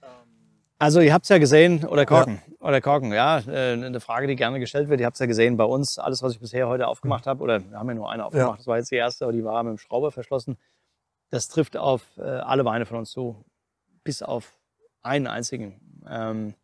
Also 0.79 0.99
ihr 0.99 1.13
habt 1.13 1.23
es 1.23 1.29
ja 1.29 1.37
gesehen, 1.37 1.85
oder 1.85 2.05
Korken, 2.05 2.41
oder 2.59 2.81
Korken, 2.81 3.13
ja, 3.13 3.39
äh, 3.47 3.71
eine 3.73 4.01
Frage, 4.01 4.27
die 4.27 4.35
gerne 4.35 4.59
gestellt 4.59 4.89
wird. 4.89 4.99
Ihr 4.99 5.05
habt 5.05 5.15
es 5.15 5.19
ja 5.19 5.27
gesehen 5.27 5.55
bei 5.55 5.63
uns, 5.63 5.97
alles, 5.97 6.21
was 6.23 6.33
ich 6.33 6.39
bisher 6.41 6.67
heute 6.67 6.87
aufgemacht 6.87 7.25
habe, 7.25 7.41
oder 7.41 7.61
wir 7.69 7.79
haben 7.79 7.87
ja 7.87 7.95
nur 7.95 8.11
eine 8.11 8.25
aufgemacht, 8.25 8.59
das 8.59 8.67
war 8.67 8.77
jetzt 8.77 8.91
die 8.91 8.95
erste, 8.95 9.23
aber 9.23 9.31
die 9.31 9.45
war 9.45 9.63
mit 9.63 9.71
dem 9.71 9.77
Schrauber 9.77 10.11
verschlossen. 10.11 10.57
Das 11.29 11.47
trifft 11.47 11.77
auf 11.77 12.01
äh, 12.17 12.21
alle 12.23 12.65
Weine 12.65 12.85
von 12.85 12.97
uns 12.97 13.11
zu, 13.11 13.45
bis 14.03 14.21
auf 14.21 14.51
einen 15.03 15.27
einzigen. 15.27 15.79
Ähm, 16.09 16.55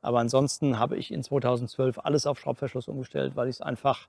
aber 0.00 0.20
ansonsten 0.20 0.78
habe 0.78 0.96
ich 0.96 1.12
in 1.12 1.22
2012 1.22 1.98
alles 2.02 2.26
auf 2.26 2.38
Schraubverschluss 2.38 2.88
umgestellt, 2.88 3.34
weil 3.34 3.48
ich 3.48 3.56
es 3.56 3.60
einfach, 3.60 4.08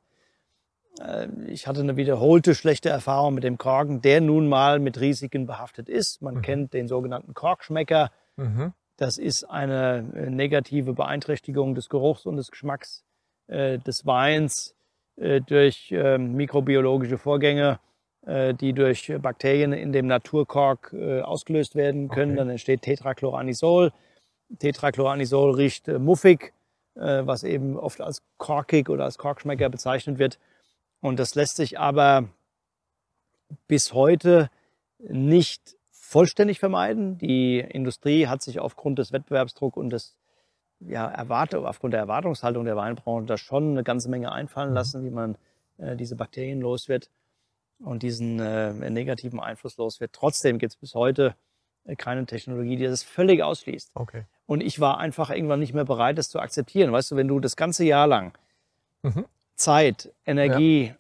äh, 1.02 1.28
ich 1.48 1.68
hatte 1.68 1.82
eine 1.82 1.98
wiederholte 1.98 2.56
schlechte 2.56 2.90
Erfahrung 2.90 3.34
mit 3.34 3.44
dem 3.44 3.58
Korken, 3.58 4.02
der 4.02 4.22
nun 4.22 4.48
mal 4.48 4.80
mit 4.80 5.00
Risiken 5.00 5.48
behaftet 5.48 5.90
ist. 5.90 6.22
Man 6.22 6.42
kennt 6.42 6.74
den 6.74 6.88
sogenannten 6.88 7.34
Korkschmecker. 7.34 8.12
Mhm. 8.38 8.74
Das 8.98 9.18
ist 9.18 9.46
eine 9.46 10.06
äh, 10.14 10.30
negative 10.30 10.94
Beeinträchtigung 10.94 11.74
des 11.74 11.90
Geruchs 11.90 12.26
und 12.26 12.36
des 12.36 12.52
Geschmacks 12.52 13.04
äh, 13.48 13.80
des 13.80 14.06
Weins 14.06 14.76
äh, 15.16 15.42
durch 15.42 15.92
ähm, 15.92 16.36
mikrobiologische 16.36 17.18
Vorgänge, 17.18 17.80
die 18.26 18.74
durch 18.74 19.12
Bakterien 19.22 19.72
in 19.74 19.92
dem 19.92 20.08
Naturkork 20.08 20.94
äh, 20.94 21.22
ausgelöst 21.22 21.76
werden 21.76 22.10
können. 22.10 22.32
Okay. 22.32 22.38
Dann 22.38 22.50
entsteht 22.50 22.82
Tetrachloranisol. 22.82 23.92
Tetrachloranisol 24.60 25.56
riecht 25.56 25.88
äh, 25.88 26.00
muffig, 26.00 26.54
äh, 26.96 27.22
was 27.26 27.44
eben 27.44 27.78
oft 27.78 28.02
als 28.02 28.22
korkig 28.38 28.90
oder 28.90 29.06
als 29.06 29.18
Korkschmecker 29.18 29.70
bezeichnet 29.70 30.20
wird. 30.20 30.38
Und 31.02 31.18
das 31.18 31.36
lässt 31.36 31.56
sich 31.56 31.80
aber 31.80 32.30
bis 33.68 33.94
heute 33.94 34.50
nicht 35.00 35.78
vollständig 35.92 36.60
vermeiden. 36.60 37.18
Die 37.18 37.60
Industrie 37.60 38.28
hat 38.28 38.42
sich 38.42 38.60
aufgrund 38.60 39.00
des 39.00 39.14
Wettbewerbsdrucks 39.14 39.78
und 39.78 39.92
des 39.92 40.18
ja, 40.82 41.08
Erwartung, 41.08 41.66
aufgrund 41.66 41.94
der 41.94 42.02
Erwartungshaltung 42.02 42.66
der 42.66 42.76
Weinbranche 42.76 43.28
da 43.28 43.38
schon 43.38 43.72
eine 43.72 43.84
ganze 43.84 44.10
Menge 44.10 44.32
einfallen 44.32 44.74
lassen, 44.74 45.06
wie 45.06 45.10
man 45.10 45.38
äh, 45.78 45.96
diese 45.96 46.16
Bakterien 46.16 46.60
los 46.60 46.90
wird 46.90 47.10
und 47.80 48.04
diesen 48.04 48.40
äh, 48.40 48.72
negativen 48.90 49.40
Einfluss 49.40 49.78
los 49.78 50.00
wird. 50.00 50.14
Trotzdem 50.14 50.58
gibt 50.60 50.74
es 50.74 50.78
bis 50.78 50.96
heute 50.96 51.36
äh, 51.86 51.96
keine 51.96 52.26
Technologie, 52.26 52.76
die 52.76 52.84
das 52.86 53.04
völlig 53.04 53.42
ausschließt. 53.44 53.92
Okay. 53.94 54.24
Und 54.46 54.62
ich 54.62 54.80
war 54.80 54.98
einfach 54.98 55.30
irgendwann 55.30 55.60
nicht 55.60 55.74
mehr 55.74 55.86
bereit, 55.86 56.18
das 56.18 56.30
zu 56.30 56.40
akzeptieren. 56.40 56.92
Weißt 56.92 57.12
du, 57.12 57.16
wenn 57.16 57.28
du 57.28 57.40
das 57.40 57.56
ganze 57.56 57.84
Jahr 57.86 58.08
lang 58.08 58.38
Mhm. 59.02 59.26
Zeit, 59.56 60.12
Energie, 60.26 60.94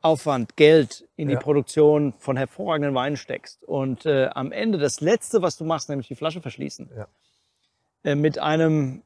Aufwand, 0.00 0.56
Geld 0.56 1.08
in 1.16 1.28
die 1.28 1.34
Ja. 1.34 1.40
Produktion 1.40 2.12
von 2.18 2.36
hervorragenden 2.36 2.94
Weinen 2.94 3.16
steckst 3.16 3.64
und 3.64 4.06
äh, 4.06 4.26
am 4.26 4.52
Ende 4.52 4.78
das 4.78 5.00
Letzte, 5.00 5.42
was 5.42 5.56
du 5.56 5.64
machst, 5.64 5.88
nämlich 5.88 6.06
die 6.06 6.14
Flasche 6.14 6.40
verschließen, 6.40 6.90
Ja. 6.96 7.08
äh, 8.04 8.14
mit 8.14 8.38
einem 8.38 9.02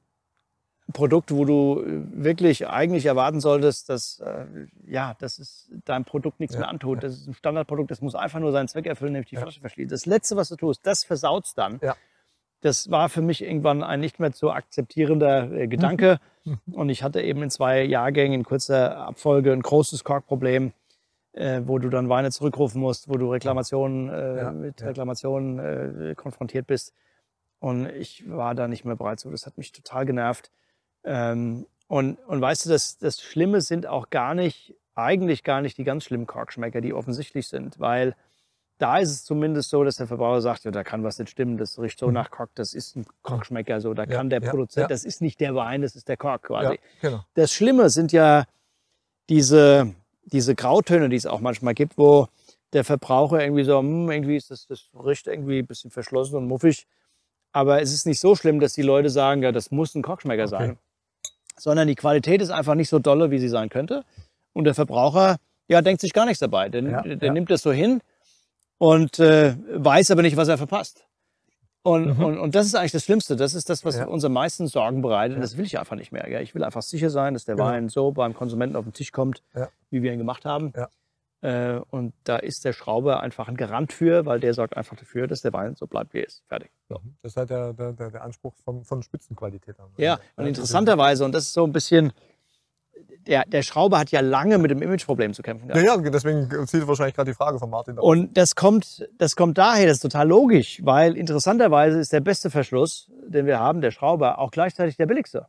Produkt, 0.93 1.31
wo 1.33 1.45
du 1.45 1.83
äh, 1.83 2.03
wirklich 2.25 2.69
eigentlich 2.69 3.07
erwarten 3.07 3.41
solltest, 3.41 3.89
dass 3.89 4.21
äh, 4.21 4.47
ja, 4.87 5.15
dass 5.19 5.39
es 5.39 5.71
deinem 5.85 6.05
Produkt 6.05 6.41
nichts 6.41 6.55
Ja, 6.55 6.61
mehr 6.61 6.69
antut. 6.69 7.03
Das 7.03 7.12
ist 7.12 7.29
ein 7.29 7.35
Standardprodukt, 7.35 7.91
das 7.91 8.01
muss 8.01 8.15
einfach 8.15 8.41
nur 8.41 8.53
seinen 8.53 8.69
Zweck 8.69 8.87
erfüllen, 8.87 9.12
nämlich 9.12 9.31
die 9.31 9.37
Flasche 9.37 9.61
verschließen. 9.61 9.91
Das 9.91 10.07
Letzte, 10.07 10.37
was 10.37 10.49
du 10.49 10.57
tust, 10.57 10.87
das 10.87 11.05
versaut's 11.05 11.55
dann. 11.55 11.79
Ja. 11.83 11.95
Das 12.61 12.91
war 12.91 13.09
für 13.09 13.23
mich 13.23 13.43
irgendwann 13.43 13.83
ein 13.83 14.01
nicht 14.01 14.21
mehr 14.21 14.33
zu 14.33 14.51
akzeptierender 14.51 15.51
äh, 15.53 15.67
Gedanke. 15.67 16.19
Mhm. 16.45 16.59
Und 16.73 16.89
ich 16.91 17.03
hatte 17.03 17.21
eben 17.21 17.43
in 17.43 17.51
zwei 17.51 17.83
Jahrgängen 17.83 18.41
in 18.41 18.45
kurzer 18.45 18.99
Abfolge 18.99 19.53
ein 19.53 19.62
großes 19.62 20.05
Korkproblem, 20.05 20.73
äh, 21.33 21.62
wo 21.65 21.79
du 21.79 21.89
dann 21.89 22.09
Weine 22.09 22.31
zurückrufen 22.31 22.81
musst, 22.81 23.09
wo 23.09 23.15
du 23.15 23.31
Reklamationen, 23.31 24.11
äh, 24.11 24.37
Ja, 24.39 24.53
mit 24.53 24.81
ja. 24.81 24.89
Reklamationen 24.89 25.59
äh, 25.59 26.15
konfrontiert 26.15 26.67
bist. 26.67 26.93
Und 27.59 27.87
ich 27.87 28.29
war 28.29 28.55
da 28.55 28.69
nicht 28.69 28.85
mehr 28.85 28.97
bereit 28.97 29.21
zu. 29.21 29.31
Das 29.31 29.47
hat 29.47 29.57
mich 29.59 29.73
total 29.73 30.05
genervt. 30.05 30.51
Ähm, 31.05 31.67
und, 31.89 32.17
und 32.27 32.41
weißt 32.41 32.67
du, 32.67 32.71
das, 32.71 32.99
das 32.99 33.21
Schlimme 33.21 33.61
sind 33.61 33.87
auch 33.87 34.11
gar 34.11 34.35
nicht, 34.35 34.75
eigentlich 34.95 35.45
gar 35.45 35.61
nicht 35.61 35.79
die 35.79 35.85
ganz 35.85 36.05
schlimmen 36.05 36.27
Korkschmecker, 36.27 36.81
die 36.81 36.95
offensichtlich 36.95 37.49
sind, 37.49 37.81
weil 37.81 38.15
da 38.79 38.99
ist 38.99 39.11
es 39.11 39.25
zumindest 39.25 39.71
so, 39.71 39.85
dass 39.85 39.97
der 39.97 40.07
Verbraucher 40.07 40.41
sagt, 40.41 40.65
ja, 40.65 40.71
da 40.71 40.83
kann 40.83 41.05
was 41.05 41.19
nicht 41.19 41.31
stimmen, 41.31 41.57
das 41.57 41.79
riecht 41.79 41.99
so 41.99 42.11
nach 42.11 42.31
Kork, 42.31 42.51
das 42.55 42.75
ist 42.75 42.97
ein 42.97 43.07
Korkschmecker, 43.23 43.81
so, 43.81 43.95
da 43.95 44.05
Mhm. 44.05 44.11
Ja, 44.11 44.17
kann 44.17 44.31
der 44.31 44.43
ja, 44.43 44.51
Produzent, 44.51 44.83
ja. 44.83 44.89
das 44.89 45.05
ist 45.05 45.21
nicht 45.21 45.39
der 45.41 45.55
Wein, 45.55 45.83
das 45.83 45.95
ist 45.95 46.09
der 46.09 46.17
Kork 46.17 46.43
quasi. 46.45 46.81
Genau. 47.01 47.25
Das 47.35 47.53
Schlimme 47.53 47.91
sind 47.91 48.11
ja 48.11 48.45
diese, 49.29 49.95
diese 50.25 50.55
Grautöne, 50.55 51.09
die 51.09 51.17
es 51.17 51.27
auch 51.27 51.41
manchmal 51.41 51.75
gibt, 51.75 51.97
wo 51.97 52.29
der 52.73 52.85
Verbraucher 52.85 53.43
irgendwie 53.43 53.65
so, 53.65 53.79
hm, 53.79 54.11
irgendwie 54.11 54.37
ist 54.37 54.51
das, 54.51 54.67
das 54.67 54.89
riecht 54.95 55.27
irgendwie 55.27 55.61
ein 55.61 55.67
bisschen 55.67 55.91
verschlossen 55.91 56.37
und 56.37 56.49
muffig. 56.49 56.87
Aber 57.53 57.83
es 57.83 57.93
ist 57.93 58.07
nicht 58.07 58.19
so 58.19 58.35
schlimm, 58.35 58.61
dass 58.61 58.73
die 58.73 58.83
Leute 58.83 59.11
sagen, 59.11 59.43
ja, 59.43 59.53
das 59.53 59.71
muss 59.71 59.95
ein 59.95 60.03
Korkschmecker 60.03 60.49
sein. 60.49 60.79
Sondern 61.59 61.87
die 61.89 61.95
Qualität 61.95 62.41
ist 62.43 62.51
einfach 62.51 62.75
nicht 62.75 62.89
so 62.89 62.99
dolle, 62.99 63.31
wie 63.31 63.39
sie 63.39 63.49
sein 63.49 63.69
könnte. 63.69 64.05
Und 64.53 64.65
der 64.65 64.75
Verbraucher, 64.75 65.37
ja, 65.69 65.81
denkt 65.83 66.01
sich 66.01 66.13
gar 66.13 66.25
nichts 66.25 66.41
dabei. 66.41 66.69
Der, 66.69 66.83
Ja, 66.83 67.03
der 67.03 67.17
ja. 67.29 67.33
nimmt 67.33 67.51
das 67.51 67.63
so 67.63 67.73
hin 67.73 68.01
und 68.79 69.19
äh, 69.19 69.55
weiß 69.75 70.11
aber 70.11 70.23
nicht, 70.23 70.37
was 70.37 70.49
er 70.49 70.59
verpasst. 70.59 71.07
Und, 71.85 72.17
Mhm. 72.19 72.25
und, 72.25 72.39
und 72.39 72.55
das 72.55 72.67
ist 72.67 72.75
eigentlich 72.77 72.93
das 72.93 73.05
Schlimmste. 73.05 73.35
Das 73.37 73.55
ist 73.55 73.69
das, 73.69 73.85
was 73.85 73.97
Ja. 73.97 74.07
uns 74.07 74.25
am 74.25 74.33
meisten 74.33 74.67
Sorgen 74.69 75.03
bereitet. 75.03 75.43
Das 75.43 75.57
will 75.57 75.65
ich 75.65 75.79
einfach 75.79 75.97
nicht 75.97 76.13
mehr. 76.13 76.23
Gell? 76.29 76.43
Ich 76.43 76.55
will 76.55 76.63
einfach 76.63 76.83
sicher 76.83 77.11
sein, 77.11 77.35
dass 77.35 77.45
der 77.45 77.57
Genau. 77.57 77.67
Wein 77.69 77.89
so 77.89 78.13
beim 78.13 78.35
Konsumenten 78.35 78.77
auf 78.77 78.85
den 78.85 78.93
Tisch 78.93 79.11
kommt, 79.13 79.43
wie 79.91 80.03
wir 80.03 80.13
ihn 80.13 80.19
gemacht 80.19 80.45
haben. 80.45 80.73
Ja. 81.43 81.77
Äh, 81.77 81.81
und 81.91 82.15
da 82.25 82.37
ist 82.37 82.65
der 82.65 82.73
Schrauber 82.73 83.21
einfach 83.21 83.49
ein 83.49 83.57
Garant 83.57 83.93
für, 83.93 84.27
weil 84.27 84.41
der 84.41 84.55
sorgt 84.55 84.77
einfach 84.77 84.97
dafür, 84.97 85.27
dass 85.27 85.41
der 85.43 85.53
Wein 85.53 85.75
so 85.75 85.87
bleibt, 85.87 86.15
wie 86.15 86.21
er 86.21 86.27
ist. 86.27 86.43
Fertig. 86.49 86.71
So. 86.89 87.01
Das 87.23 87.33
ist 87.33 87.37
halt 87.37 87.51
der, 87.51 87.73
der, 87.73 87.93
der, 87.93 88.23
Anspruch 88.23 88.55
von, 88.65 88.85
von 88.85 89.03
Spitzenqualität. 89.03 89.79
haben. 89.79 89.93
Ja, 89.97 90.19
und 90.37 90.47
interessanterweise, 90.47 91.25
und 91.25 91.33
das 91.33 91.45
ist 91.45 91.53
so 91.53 91.65
ein 91.65 91.73
bisschen, 91.73 92.13
der, 93.27 93.45
der 93.47 93.63
Schrauber 93.63 93.99
hat 93.99 94.11
ja 94.11 94.21
lange 94.21 94.59
mit 94.59 94.71
dem 94.71 94.83
Imageproblem 94.83 95.33
zu 95.33 95.43
kämpfen 95.43 95.69
Ja, 95.69 95.75
gehabt. 95.81 96.05
ja, 96.05 96.11
deswegen 96.11 96.67
zielt 96.67 96.87
wahrscheinlich 96.87 97.15
gerade 97.15 97.31
die 97.31 97.37
Frage 97.37 97.59
von 97.59 97.71
Martin. 97.71 97.97
darauf. 97.97 98.09
Und 98.11 98.37
das 98.37 98.55
kommt, 98.55 99.09
das 99.19 99.37
kommt 99.37 99.59
daher, 99.59 99.87
das 99.87 99.97
ist 99.97 100.03
total 100.03 100.29
logisch, 100.29 100.81
weil 100.85 101.17
interessanterweise 101.17 101.99
ist 101.99 102.13
der 102.13 102.21
beste 102.21 102.51
Verschluss, 102.51 103.11
den 103.27 103.47
wir 103.47 103.59
haben, 103.61 103.81
der 103.81 103.91
Schrauber, 103.91 104.39
auch 104.39 104.51
gleichzeitig 104.51 104.97
der 104.97 105.07
billigste. 105.07 105.47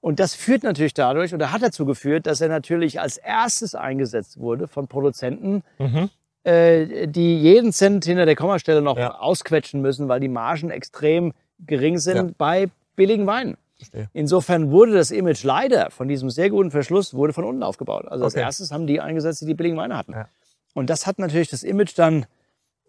Und 0.00 0.18
das 0.18 0.34
führt 0.34 0.62
natürlich 0.62 0.94
dadurch, 0.94 1.34
oder 1.34 1.52
hat 1.52 1.62
dazu 1.62 1.84
geführt, 1.84 2.26
dass 2.26 2.40
er 2.40 2.48
natürlich 2.48 3.00
als 3.00 3.16
erstes 3.18 3.74
eingesetzt 3.74 4.38
wurde 4.38 4.66
von 4.66 4.88
Produzenten, 4.88 5.62
Mhm. 5.78 6.08
äh, 6.44 7.06
die 7.06 7.38
jeden 7.38 7.72
Cent 7.72 8.04
hinter 8.06 8.24
der 8.24 8.36
Kommastelle 8.36 8.80
noch 8.80 8.96
Ja. 8.96 9.18
ausquetschen 9.18 9.82
müssen, 9.82 10.08
weil 10.08 10.20
die 10.20 10.28
Margen 10.28 10.70
extrem 10.70 11.32
gering 11.66 11.98
sind 11.98 12.16
Ja. 12.16 12.34
bei 12.38 12.68
billigen 12.96 13.26
Weinen. 13.26 13.56
Verstehe. 13.76 14.08
Insofern 14.14 14.70
wurde 14.70 14.92
das 14.92 15.10
Image 15.10 15.42
leider 15.44 15.90
von 15.90 16.08
diesem 16.08 16.30
sehr 16.30 16.48
guten 16.50 16.70
Verschluss 16.70 17.12
wurde 17.14 17.32
von 17.32 17.44
unten 17.44 17.62
aufgebaut. 17.62 18.06
Also 18.08 18.24
als 18.24 18.34
Okay. 18.34 18.42
erstes 18.44 18.72
haben 18.72 18.86
die 18.86 19.00
eingesetzt, 19.00 19.40
die 19.42 19.46
die 19.46 19.54
billigen 19.54 19.76
Weine 19.76 19.96
hatten. 19.96 20.12
Ja. 20.12 20.28
Und 20.74 20.88
das 20.90 21.06
hat 21.06 21.18
natürlich 21.18 21.48
das 21.50 21.62
Image 21.62 21.92
dann 21.98 22.26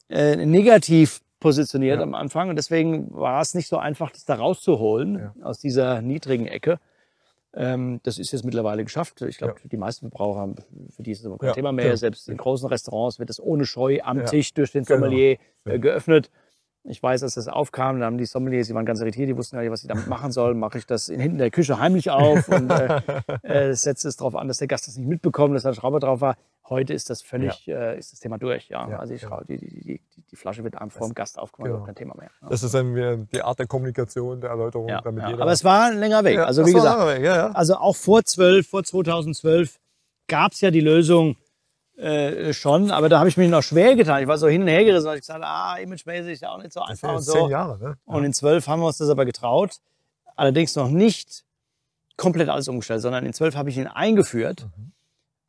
äh, 0.09 0.35
negativ 0.45 1.21
positioniert 1.39 1.99
am 2.01 2.13
Anfang. 2.13 2.49
Und 2.49 2.55
deswegen 2.57 3.13
war 3.13 3.41
es 3.41 3.53
nicht 3.53 3.67
so 3.69 3.77
einfach, 3.77 4.11
das 4.11 4.25
da 4.25 4.35
rauszuholen 4.35 5.31
aus 5.41 5.59
dieser 5.59 6.01
niedrigen 6.01 6.47
Ecke. 6.47 6.79
Ähm, 7.53 7.99
das 8.03 8.17
ist 8.17 8.31
jetzt 8.31 8.45
mittlerweile 8.45 8.83
geschafft. 8.83 9.21
Ich 9.23 9.37
glaube, 9.37 9.55
Ja. 9.61 9.69
die 9.69 9.77
meisten 9.77 10.01
Verbraucher 10.09 10.39
haben, 10.39 10.55
für 10.95 11.03
die 11.03 11.11
ist 11.11 11.19
es 11.19 11.25
aber 11.25 11.37
kein 11.37 11.47
Ja, 11.49 11.53
Thema 11.53 11.71
mehr. 11.73 11.87
ja. 11.87 11.97
Selbst 11.97 12.29
in 12.29 12.37
großen 12.37 12.67
Restaurants 12.69 13.19
wird 13.19 13.29
das 13.29 13.41
ohne 13.41 13.65
Scheu 13.65 13.99
am. 14.03 14.25
Tisch 14.25 14.53
durch 14.53 14.71
den 14.71 14.83
Genau. 14.85 14.99
Sommelier 15.01 15.37
äh, 15.65 15.77
geöffnet. 15.79 16.29
Ich 16.83 17.01
weiß, 17.01 17.21
als 17.21 17.35
das 17.35 17.47
aufkam, 17.47 17.99
da 17.99 18.07
haben 18.07 18.17
die 18.17 18.25
Sommeliers, 18.25 18.67
die 18.67 18.73
waren 18.73 18.85
ganz 18.85 19.01
irritiert, 19.01 19.29
die 19.29 19.37
wussten 19.37 19.55
gar 19.55 19.61
nicht, 19.61 19.71
was 19.71 19.81
sie 19.81 19.87
damit 19.87 20.07
machen 20.07 20.31
sollen. 20.31 20.57
Mache 20.57 20.79
ich 20.79 20.87
das 20.87 21.09
in, 21.09 21.19
hinten 21.19 21.37
der 21.37 21.51
Küche 21.51 21.79
heimlich 21.79 22.09
auf 22.09 22.47
und 22.47 22.71
äh, 22.71 23.01
äh, 23.43 23.73
setze 23.73 24.07
es 24.07 24.17
darauf 24.17 24.35
an, 24.35 24.47
dass 24.47 24.57
der 24.57 24.67
Gast 24.67 24.87
das 24.87 24.97
nicht 24.97 25.07
mitbekommt, 25.07 25.55
dass 25.55 25.63
da 25.63 25.69
ein 25.69 25.75
Schrauber 25.75 25.99
drauf 25.99 26.21
war. 26.21 26.37
Heute 26.67 26.93
ist 26.93 27.09
das 27.09 27.21
völlig, 27.21 27.67
äh, 27.67 27.99
ist 27.99 28.13
das 28.13 28.19
Thema 28.19 28.39
durch. 28.39 28.69
Ja. 28.69 28.89
Ja, 28.89 28.97
also 28.97 29.13
die, 29.13 29.19
genau. 29.19 29.41
Die, 29.47 29.57
die, 29.57 29.81
die, 29.81 30.01
die, 30.31 30.35
Flasche 30.35 30.63
wird 30.63 30.75
einfach 30.79 30.99
vom 30.99 31.13
Gast 31.13 31.37
aufgemacht, 31.37 31.71
genau. 31.71 31.85
kein 31.85 31.95
Thema 31.95 32.15
mehr. 32.15 32.31
Ja. 32.41 32.49
Das 32.49 32.63
ist 32.63 32.73
dann 32.73 33.27
die 33.31 33.41
Art 33.41 33.59
der 33.59 33.67
Kommunikation, 33.67 34.41
der 34.41 34.51
Erläuterung, 34.51 34.87
Ja, 34.87 35.01
damit 35.01 35.23
ja. 35.23 35.29
jeder. 35.29 35.41
Aber 35.43 35.51
es 35.51 35.63
war 35.63 35.91
ein 35.91 35.99
längerer 35.99 36.23
Weg. 36.23 36.35
Ja, 36.35 36.45
also 36.45 36.65
wie 36.65 36.73
gesagt, 36.73 37.19
ja, 37.21 37.35
ja. 37.35 37.51
also 37.51 37.75
auch 37.75 37.95
vor 37.95 38.23
12, 38.23 38.67
vor 38.67 38.83
2012 38.83 39.79
gab 40.27 40.53
es 40.53 40.61
ja 40.61 40.71
die 40.71 40.79
Lösung 40.79 41.35
äh, 41.97 42.53
schon, 42.53 42.89
aber 42.91 43.09
da 43.09 43.19
habe 43.19 43.29
ich 43.29 43.37
mich 43.37 43.49
noch 43.49 43.61
schwer 43.63 43.95
getan. 43.95 44.21
Ich 44.21 44.27
war 44.27 44.37
so 44.37 44.47
hin 44.47 44.61
und 44.63 44.67
her 44.69 44.83
gerissen, 44.83 45.05
weil 45.07 45.15
ich 45.15 45.21
gesagt 45.21 45.43
ah, 45.43 45.77
imagemäßig 45.77 46.33
ist 46.33 46.41
ja 46.41 46.51
auch 46.51 46.57
nicht 46.57 46.73
so 46.73 46.81
einfach 46.81 47.15
und 47.15 47.21
so. 47.21 47.33
zehn 47.33 47.49
Jahre, 47.49 47.77
ne? 47.79 47.97
Und 48.05 48.23
in 48.23 48.33
12 48.33 48.67
haben 48.67 48.79
wir 48.81 48.87
uns 48.87 48.97
das 48.97 49.09
aber 49.09 49.25
getraut. 49.25 49.77
Allerdings 50.35 50.75
noch 50.75 50.89
nicht 50.89 51.43
komplett 52.17 52.49
alles 52.49 52.67
umgestellt, 52.67 53.01
sondern 53.01 53.25
in 53.25 53.33
12 53.33 53.55
habe 53.55 53.69
ich 53.69 53.77
ihn 53.77 53.87
eingeführt 53.87 54.67
Mhm. 54.77 54.91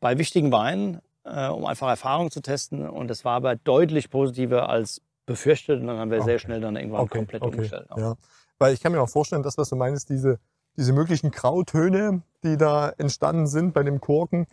bei 0.00 0.18
wichtigen 0.18 0.50
Weinen, 0.52 1.00
äh, 1.24 1.48
um 1.48 1.64
einfach 1.66 1.88
Erfahrung 1.88 2.30
zu 2.30 2.40
testen. 2.40 2.88
Und 2.88 3.08
das 3.08 3.24
war 3.24 3.34
aber 3.36 3.56
deutlich 3.56 4.10
positiver 4.10 4.68
als 4.68 5.00
befürchtet. 5.26 5.80
Und 5.80 5.86
dann 5.86 5.98
haben 5.98 6.10
wir 6.10 6.22
sehr 6.22 6.34
Okay. 6.34 6.44
schnell 6.46 6.60
dann 6.60 6.76
irgendwann 6.76 7.08
komplett 7.08 7.42
umgestellt. 7.42 7.86
Ja. 7.96 8.16
Weil 8.58 8.74
ich 8.74 8.80
kann 8.80 8.92
mir 8.92 9.00
auch 9.00 9.08
vorstellen, 9.08 9.42
das, 9.42 9.56
was 9.58 9.68
du 9.68 9.76
meinst, 9.76 10.08
diese, 10.10 10.38
diese 10.76 10.92
möglichen 10.92 11.30
Grautöne, 11.30 12.22
die 12.42 12.56
da 12.56 12.90
entstanden 12.98 13.46
sind 13.46 13.72
bei 13.72 13.82
dem 13.84 14.00
Korken, 14.00 14.46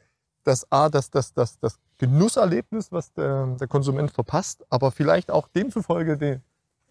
das 0.50 0.72
A, 0.72 0.90
das, 0.90 1.10
das, 1.10 1.34
das, 1.34 1.60
das 1.60 1.80
Genusserlebnis, 1.98 2.92
was 2.92 3.14
der, 3.14 3.48
der 3.60 3.68
Konsument 3.68 4.12
verpasst, 4.12 4.66
aber 4.70 4.92
vielleicht 4.92 5.32
auch 5.32 5.48
demzufolge 5.48 6.18
den, 6.18 6.42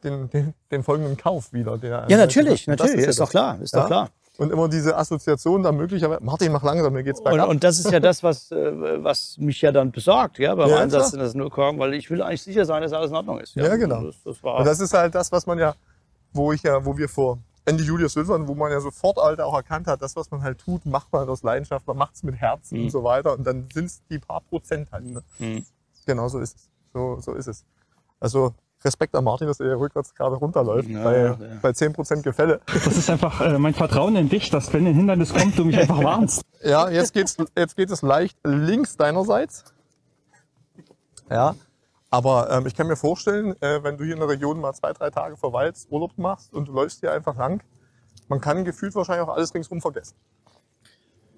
den, 0.05 0.31
den, 0.31 0.55
den 0.71 0.83
folgenden 0.83 1.17
Kauf 1.17 1.53
wieder. 1.53 1.77
Der 1.79 2.07
Ja, 2.09 2.17
natürlich, 2.17 2.69
Und 2.69 2.79
das 2.81 2.87
natürlich, 2.87 3.05
ja 3.05 3.11
ist, 3.11 3.21
doch 3.21 3.25
das. 3.27 3.31
klar, 3.31 3.61
ist 3.61 3.75
Ja? 3.75 3.81
doch 3.81 3.87
klar. 3.87 4.11
Und 4.39 4.53
immer 4.53 4.69
diese 4.69 4.97
Assoziation 4.97 5.65
da 5.65 5.73
möglicherweise, 5.73 6.23
Martin, 6.23 6.53
mach 6.53 6.63
langsam, 6.63 6.93
mir 6.93 7.03
geht's 7.03 7.19
Und, 7.19 7.25
bergab. 7.25 7.49
und 7.49 7.65
das 7.65 7.81
ist 7.81 7.91
ja 7.91 7.99
das, 7.99 8.23
was, 8.23 8.53
äh, 8.53 9.03
was 9.03 9.37
mich 9.39 9.61
ja 9.61 9.73
dann 9.73 9.91
besorgt, 9.91 10.39
ja, 10.39 10.55
beim 10.55 10.71
Ja, 10.71 10.79
Einsatz 10.79 11.13
in 11.13 11.19
das 11.19 11.35
Nurkorken, 11.35 11.81
weil 11.81 11.93
ich 11.95 12.09
will 12.09 12.23
eigentlich 12.23 12.43
sicher 12.43 12.65
sein, 12.65 12.83
dass 12.83 12.93
alles 12.93 13.11
in 13.11 13.17
Ordnung 13.17 13.41
ist. 13.41 13.57
Ja, 13.57 13.75
genau. 13.75 14.05
Das, 14.05 14.23
das 14.25 14.41
war, 14.45 14.59
Und 14.61 14.65
das 14.67 14.79
ist 14.79 14.95
halt 14.95 15.13
das, 15.17 15.33
was 15.33 15.47
man 15.47 15.59
ja, 15.59 15.75
wo 16.33 16.53
ich 16.53 16.63
ja, 16.63 16.85
wo 16.85 16.97
wir 16.97 17.09
vor 17.09 17.39
Ende 17.69 17.85
Juli 17.85 18.09
Silver, 18.09 18.49
wo 18.49 18.55
man 18.55 18.73
ja 18.73 18.81
sofort 18.81 19.19
Alter 19.19 19.47
auch 19.47 19.55
erkannt 19.55 19.87
hat, 19.87 20.03
das, 20.03 20.17
was 20.17 20.31
man 20.31 20.43
halt 20.43 20.59
tut, 20.59 20.87
macht 20.87 21.13
man 21.13 21.29
aus 21.29 21.43
Leidenschaft, 21.43 21.87
man 21.87 21.97
macht 21.97 22.15
es 22.17 22.23
mit 22.23 22.35
Herzen 22.37 22.79
Mhm. 22.79 22.85
und 22.85 22.91
so 22.91 23.05
weiter. 23.05 23.33
Und 23.37 23.47
dann 23.47 23.69
sind 23.73 23.85
es 23.87 24.03
die 24.11 24.19
paar 24.19 24.41
Prozent 24.41 24.91
halt. 24.93 25.05
Ne? 25.05 25.23
Mhm. 25.39 25.65
Genau 26.07 26.29
so 26.29 26.39
ist 26.41 26.57
es. 26.57 26.69
So, 26.93 27.19
so 27.21 27.33
ist 27.35 27.47
es. 27.47 27.65
Also 28.21 28.55
Respekt 28.85 29.15
an 29.17 29.25
Martin, 29.25 29.47
dass 29.49 29.59
er 29.61 29.79
rückwärts 29.79 30.15
gerade 30.15 30.37
runterläuft. 30.37 30.89
Ja, 30.89 31.03
bei, 31.05 31.19
ja. 31.19 31.39
bei 31.61 31.71
10% 31.71 32.23
Gefälle. 32.23 32.61
Das 32.67 32.87
ist 32.87 33.11
einfach 33.11 33.41
äh, 33.41 33.59
mein 33.59 33.75
Vertrauen 33.75 34.15
in 34.17 34.29
dich, 34.29 34.51
dass 34.51 34.73
wenn 34.73 34.87
ein 34.87 34.95
Hindernis 34.95 35.35
kommt, 35.35 35.59
du 35.59 35.65
mich 35.65 35.77
einfach 35.79 36.03
warnst. 36.03 36.43
Ja, 36.63 36.89
jetzt 36.89 37.13
geht's, 37.13 37.37
jetzt 37.57 37.77
geht 37.77 37.91
es 37.91 38.03
leicht 38.03 38.39
links 38.45 38.97
deinerseits. 38.97 39.65
Ja. 41.31 41.55
Aber 42.11 42.51
ähm, 42.51 42.67
ich 42.67 42.75
kann 42.75 42.87
mir 42.87 42.97
vorstellen, 42.97 43.55
äh, 43.61 43.83
wenn 43.83 43.99
du 43.99 44.05
hier 44.05 44.15
in 44.15 44.21
der 44.21 44.29
Region 44.29 44.61
mal 44.61 44.73
zwei, 44.73 44.93
drei 44.93 45.11
Tage 45.11 45.37
verweilst, 45.37 45.91
Urlaub 45.91 46.13
machst 46.17 46.53
und 46.55 46.69
du 46.69 46.73
läufst 46.73 47.01
hier 47.01 47.13
einfach 47.13 47.37
lang, 47.37 47.63
man 48.29 48.41
kann 48.41 48.65
gefühlt 48.65 48.95
wahrscheinlich 48.95 49.27
auch 49.29 49.35
alles 49.35 49.55
ringsum 49.55 49.81
vergessen. 49.81 50.17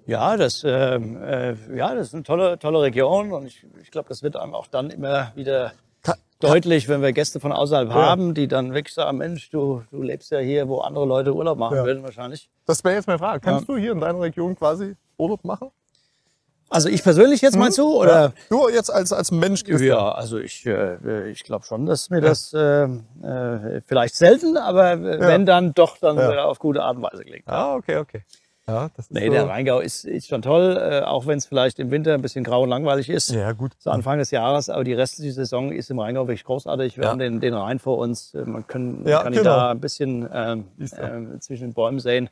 Ja, 0.05 0.35
das, 0.35 0.63
ähm, 0.65 1.21
äh, 1.21 1.53
ja, 1.77 1.93
das 1.93 2.07
ist 2.07 2.13
eine 2.15 2.23
tolle, 2.23 2.57
tolle 2.57 2.81
Region 2.81 3.31
und 3.33 3.45
ich, 3.45 3.65
ich 3.81 3.91
glaube, 3.91 4.09
das 4.09 4.23
wird 4.23 4.35
einem 4.35 4.55
auch 4.55 4.67
dann 4.67 4.89
immer 4.89 5.31
wieder 5.35 5.73
Ka- 6.01 6.17
deutlich, 6.39 6.87
wenn 6.87 7.01
wir 7.01 7.13
Gäste 7.13 7.39
von 7.39 7.51
außerhalb 7.51 7.89
Ja. 7.89 7.95
haben, 7.95 8.33
die 8.33 8.47
dann 8.47 8.73
wirklich 8.73 8.95
sagen, 8.95 9.17
Mensch, 9.17 9.49
du, 9.51 9.83
du 9.91 10.01
lebst 10.01 10.31
ja 10.31 10.39
hier, 10.39 10.67
wo 10.67 10.79
andere 10.79 11.05
Leute 11.05 11.35
Urlaub 11.35 11.57
machen 11.57 11.77
Ja. 11.77 11.83
würden 11.85 12.01
wahrscheinlich. 12.01 12.49
Das 12.65 12.83
wäre 12.83 12.95
jetzt 12.95 13.07
meine 13.07 13.19
Frage. 13.19 13.41
Kannst 13.41 13.67
du 13.69 13.77
hier 13.77 13.91
in 13.91 13.99
deiner 13.99 14.19
Region 14.21 14.55
quasi 14.55 14.95
Urlaub 15.17 15.43
machen? 15.43 15.69
Also 16.71 16.87
ich 16.89 17.03
persönlich 17.03 17.41
jetzt 17.41 17.57
meinst 17.57 17.77
du? 17.77 17.87
Oder? 18.01 18.21
Ja. 18.21 18.33
Du 18.49 18.69
jetzt 18.69 18.89
als, 18.89 19.11
als 19.11 19.29
Mensch, 19.31 19.61
Ja, 19.67 19.67
Christian. 19.75 19.99
also 19.99 20.37
ich, 20.39 20.65
äh, 20.65 21.29
ich 21.29 21.43
glaube 21.43 21.65
schon, 21.65 21.85
dass 21.85 22.09
mir 22.09 22.21
das 22.21 22.53
äh, 22.53 22.83
äh, 22.85 23.81
vielleicht 23.85 24.15
selten, 24.15 24.55
aber 24.57 24.93
äh, 24.93 25.19
wenn 25.19 25.45
dann 25.45 25.73
doch 25.73 25.97
dann 25.97 26.17
Ja. 26.17 26.31
äh, 26.33 26.37
auf 26.39 26.59
gute 26.59 26.81
Art 26.81 26.95
und 26.95 27.03
Weise 27.03 27.25
gelingt. 27.25 27.43
Ah, 27.47 27.75
okay, 27.75 27.97
okay. 27.97 28.23
Ja, 28.67 28.89
das 28.95 29.07
ist 29.07 29.11
Nee, 29.11 29.25
so, 29.25 29.33
der 29.33 29.49
Rheingau 29.49 29.79
ist, 29.79 30.05
ist 30.05 30.27
schon 30.29 30.43
toll, 30.43 30.77
äh, 30.79 31.01
auch 31.01 31.25
wenn 31.27 31.39
es 31.39 31.45
vielleicht 31.45 31.77
im 31.79 31.91
Winter 31.91 32.13
ein 32.13 32.21
bisschen 32.21 32.43
grau 32.45 32.61
und 32.63 32.69
langweilig 32.69 33.09
ist. 33.09 33.31
Ja, 33.31 33.51
gut. 33.51 33.73
Zu 33.79 33.89
Anfang 33.89 34.19
des 34.19 34.31
Jahres, 34.31 34.69
aber 34.69 34.83
die 34.85 34.93
restliche 34.93 35.33
Saison 35.33 35.73
ist 35.73 35.89
im 35.91 35.99
Rheingau 35.99 36.21
wirklich 36.27 36.45
großartig. 36.45 36.95
Wir 36.95 37.03
Ja. 37.05 37.09
haben 37.09 37.19
den, 37.19 37.41
den 37.41 37.53
Rhein 37.53 37.79
vor 37.79 37.97
uns. 37.97 38.33
Äh, 38.33 38.45
Man, 38.45 38.65
können, 38.67 39.05
Ja, 39.05 39.23
kann 39.23 39.33
ihn 39.33 39.39
genau. 39.39 39.55
da 39.55 39.71
ein 39.71 39.81
bisschen 39.81 40.29
ähm, 40.31 40.65
ähm, 41.01 41.41
zwischen 41.41 41.63
den 41.63 41.73
Bäumen 41.73 41.99
sehen. 41.99 42.29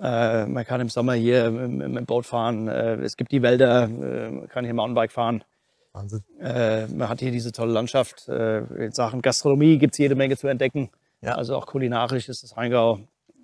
Äh, 0.00 0.46
man 0.46 0.64
kann 0.66 0.80
im 0.80 0.88
Sommer 0.88 1.14
hier 1.14 1.50
mit, 1.50 1.70
mit 1.88 1.96
dem 1.96 2.06
Boot 2.06 2.26
fahren. 2.26 2.68
Äh, 2.68 2.96
es 2.96 3.16
gibt 3.16 3.32
die 3.32 3.42
Wälder, 3.42 3.84
äh, 3.84 4.30
man 4.30 4.48
kann 4.48 4.64
hier 4.64 4.74
Mountainbike 4.74 5.12
fahren. 5.12 5.42
Wahnsinn. 5.92 6.22
Äh, 6.40 6.86
man 6.88 7.08
hat 7.08 7.20
hier 7.20 7.30
diese 7.32 7.52
tolle 7.52 7.72
Landschaft. 7.72 8.28
Äh, 8.28 8.58
in 8.84 8.92
Sachen 8.92 9.22
Gastronomie 9.22 9.78
gibt 9.78 9.94
es 9.94 9.98
jede 9.98 10.14
Menge 10.14 10.36
zu 10.36 10.48
entdecken. 10.48 10.90
Ja. 11.22 11.36
Also 11.36 11.56
auch 11.56 11.66
kulinarisch 11.66 12.28
ist 12.28 12.42
das 12.42 12.56
Rheingau, 12.58 13.00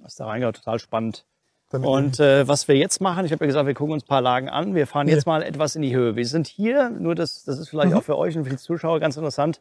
ist 0.06 0.18
der 0.18 0.26
Rheingau 0.26 0.52
total 0.52 0.78
spannend. 0.78 1.24
Damit 1.70 1.88
Und 1.88 2.20
äh, 2.20 2.46
was 2.46 2.68
wir 2.68 2.76
jetzt 2.76 3.00
machen, 3.00 3.24
ich 3.24 3.32
habe 3.32 3.44
ja 3.44 3.46
gesagt, 3.46 3.66
wir 3.66 3.72
gucken 3.72 3.94
uns 3.94 4.04
ein 4.04 4.08
paar 4.08 4.20
Lagen 4.20 4.50
an. 4.50 4.74
Wir 4.74 4.86
fahren 4.86 5.08
Ja. 5.08 5.14
jetzt 5.14 5.26
mal 5.26 5.42
etwas 5.42 5.74
in 5.74 5.80
die 5.80 5.96
Höhe. 5.96 6.16
Wir 6.16 6.26
sind 6.26 6.46
hier, 6.46 6.90
nur 6.90 7.14
das, 7.14 7.44
das 7.44 7.58
ist 7.58 7.70
vielleicht 7.70 7.92
Mhm. 7.92 7.96
auch 7.96 8.02
für 8.02 8.18
euch 8.18 8.36
und 8.36 8.44
für 8.44 8.50
die 8.50 8.58
Zuschauer 8.58 9.00
ganz 9.00 9.16
interessant. 9.16 9.58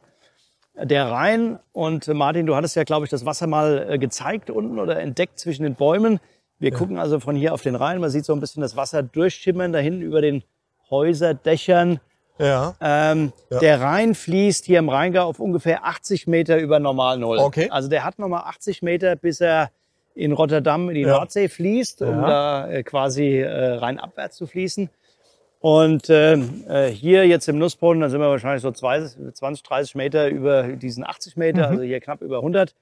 Der 0.75 1.09
Rhein 1.09 1.59
und 1.71 2.09
äh, 2.09 2.13
Martin, 2.13 2.45
du 2.45 2.55
hattest 2.57 2.75
ja, 2.75 2.83
glaube 2.83 3.05
ich, 3.05 3.09
das 3.09 3.25
Wasser 3.25 3.47
mal 3.47 3.87
äh, 3.89 3.97
gezeigt 3.97 4.49
unten 4.49 4.77
oder 4.79 4.99
entdeckt 4.99 5.39
zwischen 5.39 5.63
den 5.63 5.75
Bäumen. 5.75 6.19
Wir 6.61 6.71
gucken 6.71 6.97
also 6.99 7.19
von 7.19 7.35
hier 7.35 7.53
auf 7.53 7.61
den 7.63 7.75
Rhein. 7.75 7.99
Man 7.99 8.09
sieht 8.09 8.23
so 8.23 8.33
ein 8.33 8.39
bisschen 8.39 8.61
das 8.61 8.75
Wasser 8.75 9.01
durchschimmern 9.03 9.73
da 9.73 9.79
hinten 9.79 10.01
über 10.01 10.21
den 10.21 10.43
Häuserdächern. 10.89 11.99
ja, 12.37 12.75
Ähm, 12.81 13.33
Ja. 13.49 13.59
Der 13.59 13.81
Rhein 13.81 14.15
fließt 14.15 14.65
hier 14.65 14.79
im 14.79 14.89
Rheingau 14.89 15.23
auf 15.27 15.39
ungefähr 15.39 15.85
80 15.85 16.27
Meter 16.27 16.57
über 16.59 16.79
Normal 16.79 17.17
Null. 17.17 17.37
Okay. 17.39 17.69
Also 17.69 17.89
der 17.89 18.03
hat 18.05 18.19
nochmal 18.19 18.43
80 18.45 18.81
Meter, 18.81 19.15
bis 19.15 19.41
er 19.41 19.71
in 20.15 20.31
Rotterdam 20.33 20.89
in 20.89 20.95
die 20.95 21.01
Ja. 21.01 21.17
Nordsee 21.17 21.47
fließt, 21.49 22.01
um 22.03 22.21
Ja. 22.21 22.27
da 22.27 22.69
äh, 22.69 22.83
quasi 22.83 23.39
äh, 23.39 23.73
rheinabwärts 23.75 24.37
zu 24.37 24.45
fließen. 24.47 24.89
Und 25.59 26.09
ähm, 26.09 26.63
äh, 26.67 26.87
hier 26.89 27.27
jetzt 27.27 27.47
im 27.47 27.59
Nussbrunnen, 27.59 28.01
da 28.01 28.09
sind 28.09 28.19
wir 28.19 28.29
wahrscheinlich 28.29 28.63
so 28.63 28.71
20, 28.71 29.35
20 29.35 29.63
30 29.63 29.95
Meter 29.95 30.27
über 30.27 30.63
diesen 30.63 31.03
80 31.05 31.37
Meter, 31.37 31.67
Mhm. 31.67 31.71
also 31.73 31.83
hier 31.83 31.99
knapp 32.01 32.21
über 32.21 32.37
100. 32.37 32.73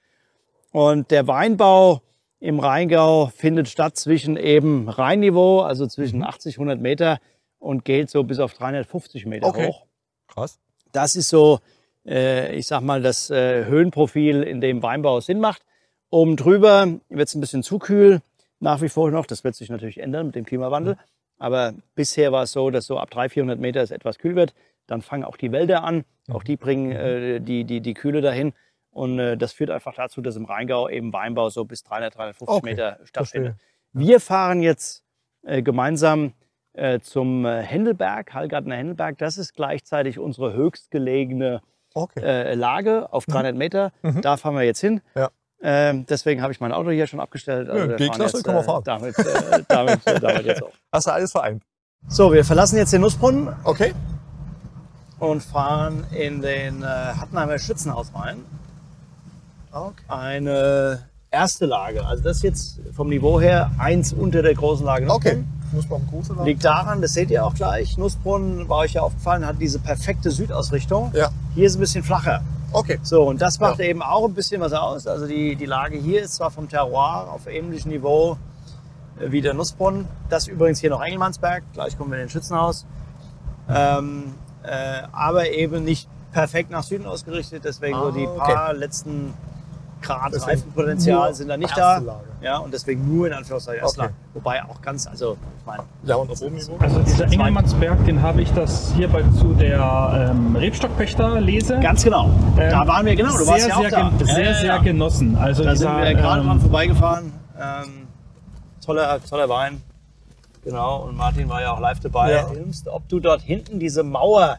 Und 0.72 1.12
der 1.12 1.28
Weinbau 1.28 2.02
im 2.40 2.60
Rheingau 2.60 3.28
findet 3.36 3.68
statt 3.68 3.98
zwischen 3.98 4.38
eben 4.38 4.88
Rheinniveau, 4.90 5.62
also 5.62 5.88
zwischen 5.88 6.20
Mhm. 6.20 6.26
80, 6.26 6.58
100 6.58 6.80
Meter 6.80 7.20
und 7.60 7.84
geht 7.86 8.10
so 8.10 8.24
bis 8.24 8.40
auf 8.40 8.54
350 8.54 9.26
Meter 9.26 9.48
Okay. 9.48 9.68
hoch. 9.68 9.86
krass. 10.28 10.60
Das 10.92 11.16
ist 11.16 11.30
so, 11.30 11.60
äh, 12.06 12.56
ich 12.56 12.68
sag 12.68 12.82
mal, 12.82 13.02
das 13.02 13.30
äh, 13.30 13.66
Höhenprofil, 13.66 14.44
in 14.44 14.62
dem 14.62 14.82
Weinbau 14.84 15.20
Sinn 15.22 15.40
macht. 15.40 15.64
Oben 16.12 16.38
drüber 16.38 16.88
wird 17.10 17.28
es 17.28 17.36
ein 17.36 17.42
bisschen 17.42 17.64
zu 17.64 17.78
kühl, 17.80 18.22
nach 18.60 18.82
wie 18.82 18.90
vor 18.90 19.10
noch. 19.12 19.26
Das 19.26 19.44
wird 19.44 19.56
sich 19.56 19.70
natürlich 19.70 20.00
ändern 20.00 20.28
mit 20.28 20.36
dem 20.36 20.46
Klimawandel. 20.46 20.98
Aber 21.38 21.74
bisher 21.96 22.32
war 22.32 22.44
es 22.44 22.52
so, 22.52 22.70
dass 22.70 22.86
so 22.86 22.98
ab 23.00 23.10
300, 23.12 23.32
400 23.34 23.60
Meter 23.60 23.82
es 23.82 23.92
etwas 23.92 24.18
kühl 24.20 24.36
wird. 24.36 24.54
Dann 24.88 25.02
fangen 25.02 25.24
auch 25.24 25.38
die 25.38 25.52
Wälder 25.52 25.84
an. 25.84 26.04
Auch 26.32 26.44
die 26.44 26.58
bringen 26.58 26.92
äh, 26.92 27.40
die, 27.42 27.64
die, 27.64 27.82
die 27.82 27.94
Kühle 27.94 28.22
dahin. 28.22 28.54
Und 28.92 29.20
äh, 29.20 29.38
das 29.38 29.54
führt 29.54 29.70
einfach 29.70 29.94
dazu, 29.96 30.22
dass 30.22 30.36
im 30.36 30.46
Rheingau 30.46 30.90
eben 30.90 31.14
Weinbau 31.14 31.50
so 31.50 31.64
bis 31.66 31.84
300, 31.84 32.16
350 32.16 32.48
Okay, 32.50 32.66
Meter 32.66 33.00
stattfindet. 33.04 33.56
verstehe. 33.56 33.70
Wir 33.94 34.20
fahren 34.20 34.62
jetzt 34.62 35.04
äh, 35.44 35.62
gemeinsam 35.62 36.34
äh, 36.74 37.00
zum 37.00 37.46
äh, 37.46 37.62
Händelberg, 37.62 38.34
Hallgartner 38.34 38.76
Händelberg. 38.76 39.18
Das 39.18 39.38
ist 39.38 39.54
gleichzeitig 39.56 40.20
unsere 40.20 40.54
höchstgelegene 40.54 41.62
Okay. 41.96 42.22
äh, 42.24 42.54
Lage 42.56 43.12
auf 43.12 43.26
300 43.26 43.56
Meter. 43.56 43.92
Mhm. 44.04 44.22
Da 44.22 44.38
fahren 44.38 44.56
wir 44.56 44.64
jetzt 44.64 44.80
hin. 44.80 45.02
Ja. 45.16 45.30
Ähm, 45.62 46.06
deswegen 46.06 46.42
habe 46.42 46.54
ich 46.54 46.60
mein 46.62 46.72
Auto 46.72 46.90
hier 46.92 47.08
schon 47.08 47.20
abgestellt. 47.20 47.68
Ja, 47.68 47.74
wir 47.76 47.82
fahren 47.82 47.98
G-Klasse 47.98 48.38
jetzt, 48.38 48.44
kann 48.46 48.54
man 48.56 48.64
äh, 48.64 48.68
fahren. 48.68 48.84
Damit, 48.86 49.18
äh, 49.20 49.64
damit, 49.68 50.08
äh, 50.08 50.20
damit 50.20 50.46
jetzt 50.46 50.64
auch. 50.64 50.72
Hast 50.92 51.08
du 51.08 51.12
alles 51.12 51.32
vereint? 51.32 51.64
So, 52.08 52.32
wir 52.32 52.46
verlassen 52.46 52.78
jetzt 52.78 52.94
den 52.94 53.02
Nussbrunnen 53.02 53.50
Okay. 53.66 53.94
und 55.20 55.42
fahren 55.44 56.06
in 56.16 56.42
den 56.42 56.82
äh, 56.82 56.86
Hattenheimer 56.86 57.58
Schützenhaus 57.60 58.12
rein. 58.16 58.46
Okay. 59.72 60.04
Eine 60.08 61.00
erste 61.32 61.66
Lage. 61.66 62.06
Also 62.06 62.24
das 62.24 62.38
ist 62.38 62.44
jetzt 62.44 62.80
vom 62.94 63.10
Niveau 63.10 63.40
her 63.40 63.72
eins 63.78 64.14
unter 64.14 64.42
der 64.42 64.54
großen 64.54 64.86
Lage 64.86 65.10
Okay. 65.10 65.44
Am 65.72 66.08
Großen 66.10 66.36
lang. 66.36 66.46
Liegt 66.46 66.66
daran, 66.66 67.00
das 67.00 67.14
seht 67.14 67.30
ihr 67.30 67.46
auch 67.46 67.54
gleich, 67.54 67.96
Nussbrunnen, 67.96 68.68
war 68.68 68.80
euch 68.80 68.94
ja 68.94 69.04
aufgefallen, 69.04 69.46
hat 69.46 69.58
diese 69.60 69.78
perfekte 69.78 70.32
Südausrichtung. 70.32 71.12
Ja. 71.14 71.30
Hier 71.54 71.68
ist 71.68 71.76
ein 71.76 71.80
bisschen 71.80 72.04
flacher. 72.04 72.42
Okay. 72.72 73.00
So, 73.04 73.24
und 73.24 73.40
das 73.40 73.60
macht 73.60 73.80
eben 73.80 74.02
auch 74.02 74.26
ein 74.28 74.34
bisschen 74.34 74.62
was 74.62 74.74
aus. 74.74 75.06
Also 75.06 75.28
die, 75.28 75.56
die 75.56 75.66
Lage 75.66 75.98
hier 75.98 76.24
ist 76.24 76.36
zwar 76.36 76.50
vom 76.50 76.68
Terroir 76.68 77.28
auf 77.32 77.46
ähnlichem 77.46 77.92
Niveau 77.92 78.38
äh, 79.20 79.32
wie 79.32 79.42
der 79.42 79.54
Nussbrunnen. 79.54 80.08
Das 80.30 80.48
übrigens 80.48 80.80
hier 80.80 80.90
noch 80.90 81.02
Engelmannsberg. 81.02 81.64
Gleich 81.74 81.96
kommen 81.98 82.12
wir 82.12 82.18
in 82.18 82.26
den 82.26 82.30
Schützenhaus. 82.30 82.88
Ähm, 83.70 84.34
äh, 84.64 85.04
aber 85.12 85.50
eben 85.52 85.84
nicht 85.84 86.10
perfekt 86.32 86.72
nach 86.72 86.84
Süden 86.84 87.06
ausgerichtet. 87.06 87.64
Deswegen 87.64 87.96
Ah, 87.96 88.06
so 88.06 88.12
die 88.12 88.28
okay. 88.28 88.54
paar 88.54 88.74
letzten 88.74 89.34
Grad 90.02 90.34
Deswegen 90.34 90.52
Reifenpotenzial 90.52 91.34
sind 91.34 91.48
da 91.50 91.58
nicht 91.58 91.78
da. 91.78 91.98
Lage. 91.98 92.24
Ja, 92.42 92.58
und 92.58 92.74
deswegen 92.74 93.06
nur 93.14 93.28
in 93.28 93.34
Anführungszeichen 93.34 93.84
Okay. 93.86 94.00
Lage. 94.02 94.14
Wobei 94.34 94.64
auch 94.64 94.82
ganz, 94.82 95.08
also 95.08 95.38
ich 95.60 95.66
meine, 95.66 95.84
Ja, 96.04 96.16
und 96.16 96.32
auf 96.32 96.42
oben 96.42 96.56
Niveau? 96.56 96.78
Also 96.80 97.00
dieser 97.00 97.26
Engelmannsberg, 97.26 98.06
den 98.06 98.22
habe 98.22 98.42
ich 98.42 98.52
das 98.54 98.94
hier 98.96 99.10
bei, 99.10 99.24
zu 99.38 99.54
der 99.54 100.30
ähm, 100.32 100.56
Rebstockpächter 100.56 101.42
lese. 101.42 101.80
ganz 101.80 102.04
genau. 102.04 102.30
Ähm, 102.58 102.70
da 102.72 102.88
waren 102.88 103.06
wir 103.06 103.16
genau. 103.16 103.32
Du 103.32 103.38
sehr, 103.38 103.48
warst 103.48 103.68
ja 103.68 103.76
auch 103.76 103.82
sehr, 103.82 103.90
da. 103.92 104.10
gen- 104.18 104.28
sehr, 104.28 104.44
ja, 104.46 104.54
sehr 104.54 104.66
ja. 104.66 104.78
genossen. 104.78 105.36
Also 105.36 105.64
Da 105.64 105.76
sind 105.76 105.90
dieser, 105.90 106.02
wir 106.02 106.14
gerade 106.16 106.44
dran 106.44 106.52
ähm, 106.58 106.62
vorbeigefahren. 106.62 107.34
Ähm, 107.60 108.08
toller, 108.86 109.20
toller 109.30 109.50
Wein. 109.50 109.82
Genau, 110.64 111.04
und 111.04 111.16
Martin 111.16 111.48
war 111.50 111.62
ja 111.62 111.72
auch 111.74 111.80
live 111.80 112.00
dabei. 112.00 112.32
Ja. 112.34 112.48
Ob 112.92 113.08
du 113.10 113.20
dort 113.20 113.42
hinten 113.42 113.80
diese 113.80 114.04
Mauer 114.04 114.58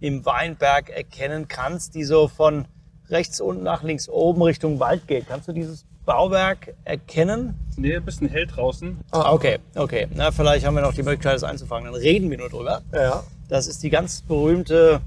im 0.00 0.24
Weinberg 0.24 0.90
erkennen 0.90 1.48
kannst, 1.48 1.94
die 1.94 2.04
so 2.04 2.28
von 2.28 2.66
rechts 3.10 3.40
unten 3.40 3.62
nach 3.62 3.82
links 3.82 4.08
oben 4.08 4.42
Richtung 4.42 4.80
Wald 4.80 5.06
geht. 5.06 5.28
Kannst 5.28 5.48
du 5.48 5.52
dieses 5.52 5.84
Bauwerk 6.06 6.74
erkennen? 6.84 7.54
nee, 7.76 7.96
ein 7.96 8.04
bisschen 8.04 8.28
hell 8.28 8.46
draußen. 8.46 8.98
Ah, 9.10 9.32
Okay, 9.32 9.58
okay. 9.74 10.06
Na, 10.14 10.30
vielleicht 10.30 10.64
haben 10.66 10.74
wir 10.74 10.82
noch 10.82 10.94
die 10.94 11.02
Möglichkeit, 11.02 11.34
das 11.34 11.44
einzufangen. 11.44 11.90
Dann 11.92 12.00
reden 12.00 12.30
wir 12.30 12.38
nur 12.38 12.48
drüber. 12.48 12.82
Ja. 12.92 13.22
Das 13.48 13.66
ist 13.66 13.82
die 13.82 13.90
ganz 13.90 14.22
berühmte 14.22 15.00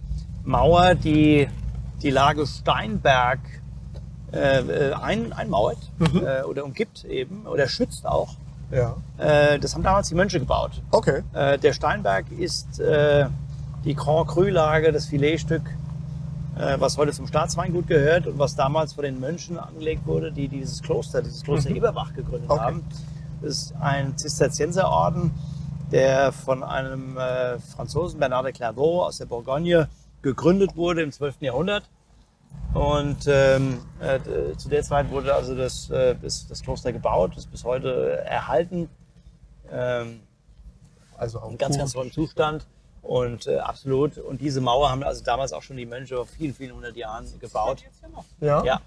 Mauer, 0.43 0.95
die 0.95 1.47
die 2.01 2.09
Lage 2.09 2.45
Steinberg 2.45 3.39
äh, 4.33 4.59
äh, 4.59 4.93
ein, 4.93 5.33
einmauert 5.33 5.77
äh, 5.99 6.43
oder 6.43 6.65
umgibt 6.65 7.05
eben 7.05 7.47
oder 7.47 7.67
schützt 7.67 8.05
auch. 8.05 8.35
Ja. 8.71 8.97
Äh, 9.17 9.57
das 9.59 9.73
haben 9.73 9.83
damals 9.83 10.09
die 10.09 10.15
Mönche 10.15 10.39
gebaut. 10.39 10.81
Okay. 10.91 11.21
Äh, 11.33 11.57
der 11.57 11.73
Steinberg 11.73 12.25
ist 12.37 12.79
äh, 12.79 13.27
die 13.85 13.95
Grand 13.95 14.27
Cru-Lage, 14.27 14.91
das 14.91 15.05
Filetstück, 15.05 15.61
was 16.79 16.97
heute 16.97 17.11
zum 17.11 17.27
Staatsweingut 17.27 17.87
gehört 17.87 18.27
und 18.27 18.39
was 18.39 18.55
damals 18.55 18.93
von 18.93 19.03
den 19.03 19.19
Mönchen 19.19 19.59
angelegt 19.59 20.05
wurde, 20.05 20.31
die 20.31 20.47
dieses 20.47 20.81
Kloster, 20.81 21.21
dieses 21.21 21.43
Kloster 21.43 21.69
Eberbach 21.69 22.13
gegründet 22.13 22.49
Okay. 22.49 22.59
haben. 22.61 22.83
Das 23.41 23.51
ist 23.51 23.73
ein 23.79 24.17
Zisterzienserorden, 24.17 25.31
der 25.91 26.31
von 26.31 26.63
einem 26.63 27.17
äh, 27.17 27.59
Franzosen, 27.59 28.19
Bernard 28.19 28.45
de 28.45 28.53
Clairvaux 28.53 29.05
aus 29.05 29.17
der 29.19 29.25
Bourgogne, 29.25 29.87
gegründet 30.21 30.75
wurde 30.75 31.03
im 31.03 31.11
12. 31.11 31.41
Jahrhundert. 31.41 31.83
Und 32.73 33.25
ähm, 33.27 33.79
äh, 33.99 34.19
zu 34.57 34.69
der 34.69 34.83
Zeit 34.83 35.09
wurde 35.11 35.33
also 35.35 35.55
das, 35.55 35.89
äh, 35.89 36.15
das, 36.21 36.47
das 36.47 36.61
Kloster 36.63 36.91
gebaut, 36.91 37.37
ist 37.37 37.51
bis 37.51 37.63
heute 37.63 38.17
erhalten. 38.25 38.89
Ähm, 39.71 40.21
Also 41.17 41.39
auch 41.39 41.51
in 41.51 41.57
ganz, 41.57 41.77
ganz 41.77 41.93
tollem 41.93 42.11
Zustand. 42.11 42.65
Und 43.07 43.47
äh, 43.47 43.59
absolut. 43.59 44.17
Und 44.17 44.41
diese 44.41 44.59
Mauer 44.59 44.91
haben 44.91 45.01
also 45.01 45.23
damals 45.23 45.53
auch 45.53 45.63
schon 45.63 45.77
die 45.77 45.85
Mönche 45.85 46.17
vor 46.17 46.25
vielen, 46.25 46.53
vielen 46.53 46.75
hundert 46.75 46.97
Jahren 46.97 47.25
gebaut. 47.39 47.85
Ja. 48.41 48.61
Ja, 48.65 48.81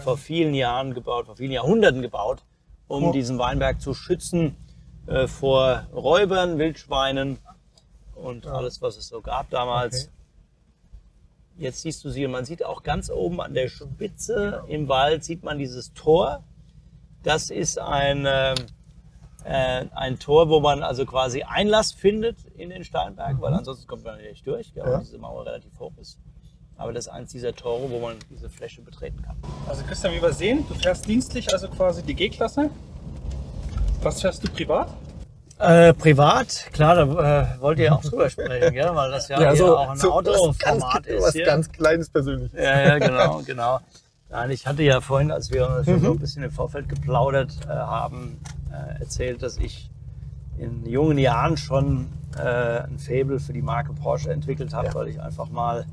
vor 0.00 0.18
vielen 0.18 0.52
Jahren 0.52 0.92
gebaut, 0.92 1.24
vor 1.24 1.36
vielen 1.36 1.50
Jahrhunderten 1.52 2.02
gebaut, 2.02 2.42
um 2.88 3.04
Cool. 3.04 3.12
diesen 3.12 3.38
Weinberg 3.38 3.80
zu 3.80 3.94
schützen 3.94 4.54
äh, 5.06 5.26
vor 5.26 5.86
Räubern, 5.94 6.58
Wildschweinen 6.58 7.38
und 8.14 8.46
alles, 8.46 8.82
was 8.82 8.98
es 8.98 9.08
so 9.08 9.22
gab 9.22 9.48
damals. 9.48 9.94
Okay. 10.04 10.10
Jetzt 11.56 11.80
siehst 11.80 12.04
du 12.04 12.10
sie 12.10 12.26
und 12.26 12.32
man 12.32 12.44
sieht 12.44 12.66
auch 12.66 12.82
ganz 12.82 13.08
oben 13.08 13.40
an 13.40 13.54
der 13.54 13.68
Spitze 13.68 14.62
im 14.68 14.88
Wald 14.88 15.24
sieht 15.24 15.42
man 15.42 15.56
dieses 15.58 15.94
Tor. 15.94 16.44
Das 17.22 17.48
ist 17.48 17.78
ein, 17.78 18.26
ähm, 18.28 18.56
äh, 19.44 19.84
ein 19.94 20.18
Tor, 20.18 20.48
wo 20.48 20.60
man 20.60 20.82
also 20.82 21.04
quasi 21.06 21.42
Einlass 21.42 21.92
findet 21.92 22.36
in 22.56 22.70
den 22.70 22.84
Steinberg, 22.84 23.40
weil 23.40 23.54
ansonsten 23.54 23.86
kommt 23.86 24.04
man 24.04 24.16
nicht 24.20 24.46
durch, 24.46 24.72
ja, 24.74 24.84
Mhm. 24.84 24.90
Ja. 24.90 24.96
weil 24.96 25.04
diese 25.04 25.18
Mauer 25.18 25.46
relativ 25.46 25.78
hoch 25.78 25.92
ist. 26.00 26.18
Aber 26.76 26.92
das 26.92 27.06
ist 27.06 27.12
eins 27.12 27.30
dieser 27.30 27.54
Tore, 27.54 27.88
wo 27.90 28.00
man 28.00 28.16
diese 28.30 28.50
Fläche 28.50 28.82
betreten 28.82 29.22
kann. 29.22 29.36
Also 29.68 29.84
Christian, 29.84 30.12
wie 30.12 30.20
wir 30.22 30.32
sehen, 30.32 30.64
du 30.68 30.74
fährst 30.74 31.06
dienstlich 31.06 31.52
also 31.52 31.68
quasi 31.68 32.02
die 32.02 32.14
G-Klasse. 32.14 32.68
Was 34.02 34.20
fährst 34.20 34.42
du 34.42 34.50
privat? 34.50 34.88
Äh, 35.60 35.94
privat, 35.94 36.68
klar, 36.72 36.96
da 36.96 37.02
äh, 37.56 37.60
wollt 37.60 37.78
ihr 37.78 37.94
auch 37.94 38.02
drüber 38.02 38.28
sprechen, 38.28 38.74
ja, 38.74 38.92
weil 38.94 39.10
das 39.12 39.28
ja, 39.28 39.38
hier 39.52 39.78
auch 39.78 39.88
ein 39.90 39.96
so 39.96 40.12
Autoformat 40.12 41.06
ist. 41.06 41.22
was 41.22 41.32
hier. 41.32 41.44
ganz 41.46 41.70
Kleines 41.70 42.10
persönlich. 42.10 42.52
Ja, 42.54 42.80
ja, 42.88 42.98
genau, 42.98 43.40
genau. 43.46 43.78
Nein, 44.30 44.50
ich 44.50 44.66
hatte 44.66 44.82
ja 44.82 45.00
vorhin, 45.00 45.30
als 45.30 45.50
wir 45.52 45.68
Mhm. 45.80 45.84
schon 45.84 46.00
so 46.00 46.12
ein 46.12 46.18
bisschen 46.18 46.42
im 46.42 46.50
Vorfeld 46.50 46.88
geplaudert 46.88 47.56
äh, 47.66 47.68
haben, 47.68 48.38
äh, 48.72 49.00
erzählt, 49.00 49.42
dass 49.42 49.58
ich 49.58 49.90
in 50.58 50.86
jungen 50.86 51.18
Jahren 51.18 51.56
schon 51.56 52.08
äh, 52.36 52.80
ein 52.82 52.98
Faible 52.98 53.38
für 53.38 53.52
die 53.52 53.62
Marke 53.62 53.92
Porsche 53.92 54.32
entwickelt 54.32 54.72
habe, 54.74 54.88
Ja. 54.88 54.94
weil 54.94 55.08
ich 55.08 55.20
einfach 55.20 55.48
mal 55.50 55.86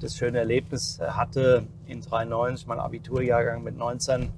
das 0.00 0.16
schöne 0.16 0.38
Erlebnis 0.38 0.98
äh, 1.00 1.06
hatte, 1.08 1.64
in 1.86 2.00
93, 2.00 2.66
mein 2.66 2.78
Abiturjahrgang 2.78 3.62
mit 3.62 3.76
19, 3.76 4.30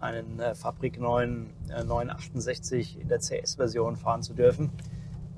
einen 0.00 0.38
äh, 0.38 0.54
fabrikneuen 0.54 1.50
äh, 1.70 1.82
968 1.84 3.00
in 3.00 3.08
der 3.08 3.18
CS-Version 3.18 3.96
fahren 3.96 4.22
zu 4.22 4.34
dürfen. 4.34 4.70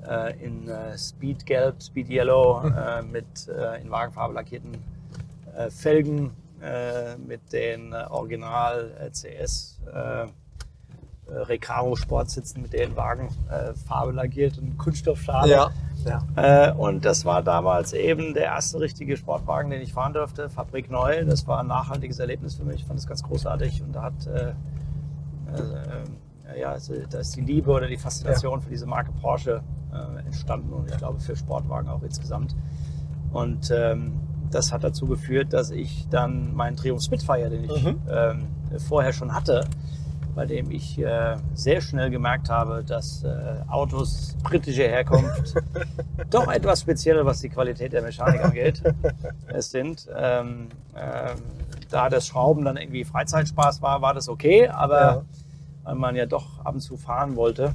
Äh, 0.07 0.37
in 0.43 0.67
äh, 0.67 0.97
Speed 0.97 1.45
Gelb, 1.45 1.81
Speed 1.81 2.09
Yellow, 2.09 2.61
äh, 2.67 3.01
mit 3.01 3.47
äh, 3.47 3.81
in 3.81 3.89
Wagenfarbe 3.89 4.33
lackierten 4.33 4.77
Felgen, 5.69 6.31
äh, 6.63 7.17
mit 7.17 7.51
den 7.51 7.93
äh, 7.93 8.05
Original 8.09 8.91
äh, 8.99 9.09
CS 9.11 9.79
äh, 9.93 10.27
Recaro 11.27 11.95
Sportsitzen, 11.95 12.61
mit 12.61 12.73
den 12.73 12.95
Wagenfarbe 12.95 13.71
äh, 13.71 13.73
Farbe 13.73 14.11
lackierten 14.11 14.77
Kunststoffschalen. 14.77 15.49
ja. 16.05 16.69
Äh, 16.69 16.73
und 16.73 17.05
das 17.05 17.25
war 17.25 17.41
damals 17.41 17.93
eben 17.93 18.33
der 18.33 18.45
erste 18.45 18.79
richtige 18.79 19.15
Sportwagen, 19.15 19.71
den 19.71 19.81
ich 19.81 19.93
fahren 19.93 20.13
durfte, 20.13 20.49
Fabrik 20.49 20.91
Neu. 20.91 21.23
Das 21.25 21.47
war 21.47 21.61
ein 21.61 21.67
nachhaltiges 21.67 22.19
Erlebnis 22.19 22.55
für 22.55 22.65
mich. 22.65 22.81
Ich 22.81 22.85
fand 22.85 22.99
das 22.99 23.07
ganz 23.07 23.23
großartig 23.23 23.81
und 23.81 23.93
da 23.93 24.03
hat 24.03 24.27
äh, 24.27 24.49
äh, 25.53 26.59
ja, 26.59 26.71
also, 26.71 26.93
da 27.09 27.19
ist 27.19 27.35
die 27.35 27.41
Liebe 27.41 27.71
oder 27.71 27.87
die 27.87 27.97
Faszination 27.97 28.61
für 28.61 28.69
diese 28.69 28.85
Marke 28.85 29.11
Porsche 29.21 29.63
äh, 29.91 30.25
entstanden 30.25 30.73
und 30.73 30.89
ich 30.89 30.97
glaube 30.97 31.19
für 31.19 31.35
Sportwagen 31.35 31.89
auch 31.89 32.03
insgesamt. 32.03 32.55
Und 33.31 33.71
ähm, 33.71 34.19
das 34.53 34.71
hat 34.71 34.83
dazu 34.83 35.07
geführt, 35.07 35.53
dass 35.53 35.71
ich 35.71 36.07
dann 36.09 36.53
meinen 36.55 36.75
Triumph 36.77 37.01
Spitfire, 37.03 37.49
den 37.49 37.63
ich 37.65 37.83
Mhm. 37.83 38.01
ähm, 38.09 38.47
vorher 38.87 39.13
schon 39.13 39.33
hatte, 39.33 39.65
bei 40.35 40.45
dem 40.45 40.71
ich 40.71 40.97
äh, 40.99 41.35
sehr 41.53 41.79
schnell 41.81 42.09
gemerkt 42.09 42.49
habe, 42.49 42.83
dass 42.83 43.23
äh, 43.23 43.29
Autos 43.67 44.35
britischer 44.43 44.87
Herkunft 44.87 45.55
doch 46.31 46.51
etwas 46.51 46.81
spezieller, 46.81 47.25
was 47.25 47.39
die 47.41 47.49
Qualität 47.49 47.93
der 47.93 48.01
Mechanik 48.01 48.43
angeht, 48.43 48.81
es 49.47 49.69
sind. 49.71 50.07
Ähm, 50.15 50.69
ähm, 50.95 51.37
da 51.91 52.09
das 52.09 52.25
Schrauben 52.25 52.65
dann 52.65 52.77
irgendwie 52.77 53.03
Freizeitspaß 53.03 53.81
war, 53.83 54.01
war 54.01 54.15
das 54.15 54.27
okay, 54.27 54.67
aber 54.67 54.99
Ja. 55.01 55.21
weil 55.83 55.95
man 55.95 56.15
ja 56.15 56.25
doch 56.25 56.59
ab 56.65 56.73
und 56.73 56.81
zu 56.81 56.97
fahren 56.97 57.35
wollte, 57.35 57.73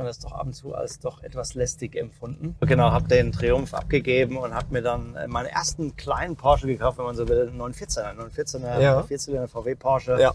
man 0.00 0.08
das 0.08 0.18
doch 0.18 0.32
ab 0.32 0.46
und 0.46 0.52
zu 0.54 0.74
als 0.74 0.98
doch 0.98 1.22
etwas 1.22 1.54
lästig 1.54 1.94
empfunden. 1.96 2.56
Genau, 2.60 2.90
habe 2.90 3.06
den 3.08 3.32
Triumph 3.32 3.72
abgegeben 3.74 4.36
und 4.36 4.52
habe 4.54 4.66
mir 4.72 4.82
dann 4.82 5.14
äh, 5.14 5.28
meinen 5.28 5.46
ersten 5.46 5.96
kleinen 5.96 6.36
Porsche 6.36 6.66
gekauft, 6.66 6.98
wenn 6.98 7.04
man 7.04 7.14
so 7.16 7.28
will, 7.28 7.48
einen 7.48 7.60
914er, 7.60 8.02
einen 8.10 8.20
914er 8.20 8.80
Ja. 8.80 9.02
Vierzylinder 9.04 9.48
VW 9.48 9.74
Porsche. 9.76 10.18
Ja. 10.20 10.32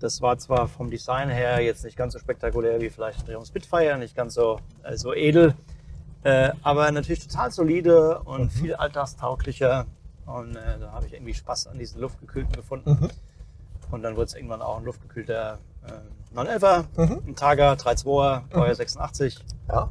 Das 0.00 0.20
war 0.20 0.36
zwar 0.38 0.68
vom 0.68 0.90
Design 0.90 1.30
her 1.30 1.60
jetzt 1.60 1.84
nicht 1.84 1.96
ganz 1.96 2.12
so 2.12 2.18
spektakulär 2.18 2.80
wie 2.80 2.90
vielleicht 2.90 3.20
ein 3.20 3.26
Triumph 3.26 3.46
Spitfire, 3.46 3.96
nicht 3.96 4.14
ganz 4.16 4.34
so, 4.34 4.58
äh, 4.82 4.96
so 4.96 5.14
edel, 5.14 5.54
äh, 6.24 6.50
aber 6.62 6.90
natürlich 6.90 7.26
total 7.26 7.50
solide 7.52 8.18
und 8.24 8.44
Mhm. 8.44 8.50
viel 8.50 8.74
alltagstauglicher. 8.74 9.86
Und 10.26 10.56
äh, 10.56 10.78
da 10.80 10.92
habe 10.92 11.06
ich 11.06 11.12
irgendwie 11.12 11.34
Spaß 11.34 11.66
an 11.68 11.78
diesen 11.78 12.00
luftgekühlten 12.00 12.52
gefunden. 12.54 12.90
Mhm. 13.00 13.10
Und 13.90 14.02
dann 14.02 14.16
wurde 14.16 14.24
es 14.26 14.34
irgendwann 14.34 14.62
auch 14.62 14.78
ein 14.78 14.84
luftgekühlter 14.84 15.58
äh, 15.86 15.90
911er, 16.34 16.84
Mhm. 16.96 17.22
ein 17.28 17.36
Targa 17.36 17.72
3.2er, 17.76 18.42
Baujahr 18.50 18.74
86. 18.74 19.38
Ja. 19.68 19.90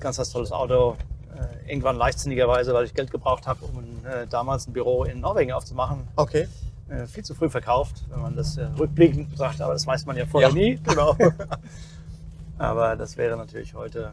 Ganz 0.00 0.16
das 0.16 0.30
tolles 0.30 0.52
Auto. 0.52 0.96
Äh, 1.34 1.70
irgendwann 1.70 1.96
leichtsinnigerweise, 1.96 2.72
weil 2.74 2.84
ich 2.84 2.94
Geld 2.94 3.10
gebraucht 3.10 3.46
habe, 3.46 3.64
um 3.64 4.04
äh, 4.06 4.26
damals 4.26 4.66
ein 4.66 4.72
Büro 4.72 5.04
in 5.04 5.20
Norwegen 5.20 5.52
aufzumachen. 5.52 6.06
Okay. 6.16 6.48
Äh, 6.88 7.06
viel 7.06 7.24
zu 7.24 7.34
früh 7.34 7.50
verkauft, 7.50 8.04
wenn 8.08 8.20
man 8.22 8.34
das 8.36 8.56
äh, 8.56 8.64
rückblickend 8.78 9.30
betrachtet, 9.30 9.60
aber 9.62 9.74
das 9.74 9.86
weiß 9.86 10.06
man 10.06 10.16
ja 10.16 10.26
vorher 10.26 10.48
Ja. 10.50 10.54
nie. 10.54 10.76
Genau. 10.84 11.16
aber 12.58 12.96
das 12.96 13.16
wäre 13.16 13.36
natürlich 13.36 13.74
heute 13.74 14.12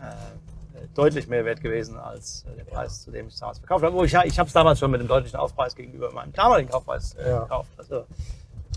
äh, 0.00 0.86
deutlich 0.94 1.28
mehr 1.28 1.44
wert 1.44 1.60
gewesen 1.60 1.96
als 1.98 2.44
äh, 2.52 2.56
der 2.56 2.64
Preis, 2.64 3.02
zu 3.02 3.10
dem 3.10 3.28
ich 3.28 3.34
es 3.34 3.40
damals 3.40 3.58
verkauft 3.58 3.84
habe. 3.84 4.04
Ich, 4.06 4.14
ich 4.14 4.38
habe 4.38 4.46
es 4.46 4.52
damals 4.52 4.78
schon 4.78 4.90
mit 4.90 5.00
einem 5.00 5.08
deutlichen 5.08 5.38
Aufpreis 5.38 5.74
gegenüber 5.74 6.12
meinem 6.12 6.32
damaligen 6.32 6.68
Kaufpreis 6.70 7.16
Ja. 7.26 7.40
gekauft. 7.42 7.70
Also, 7.78 8.04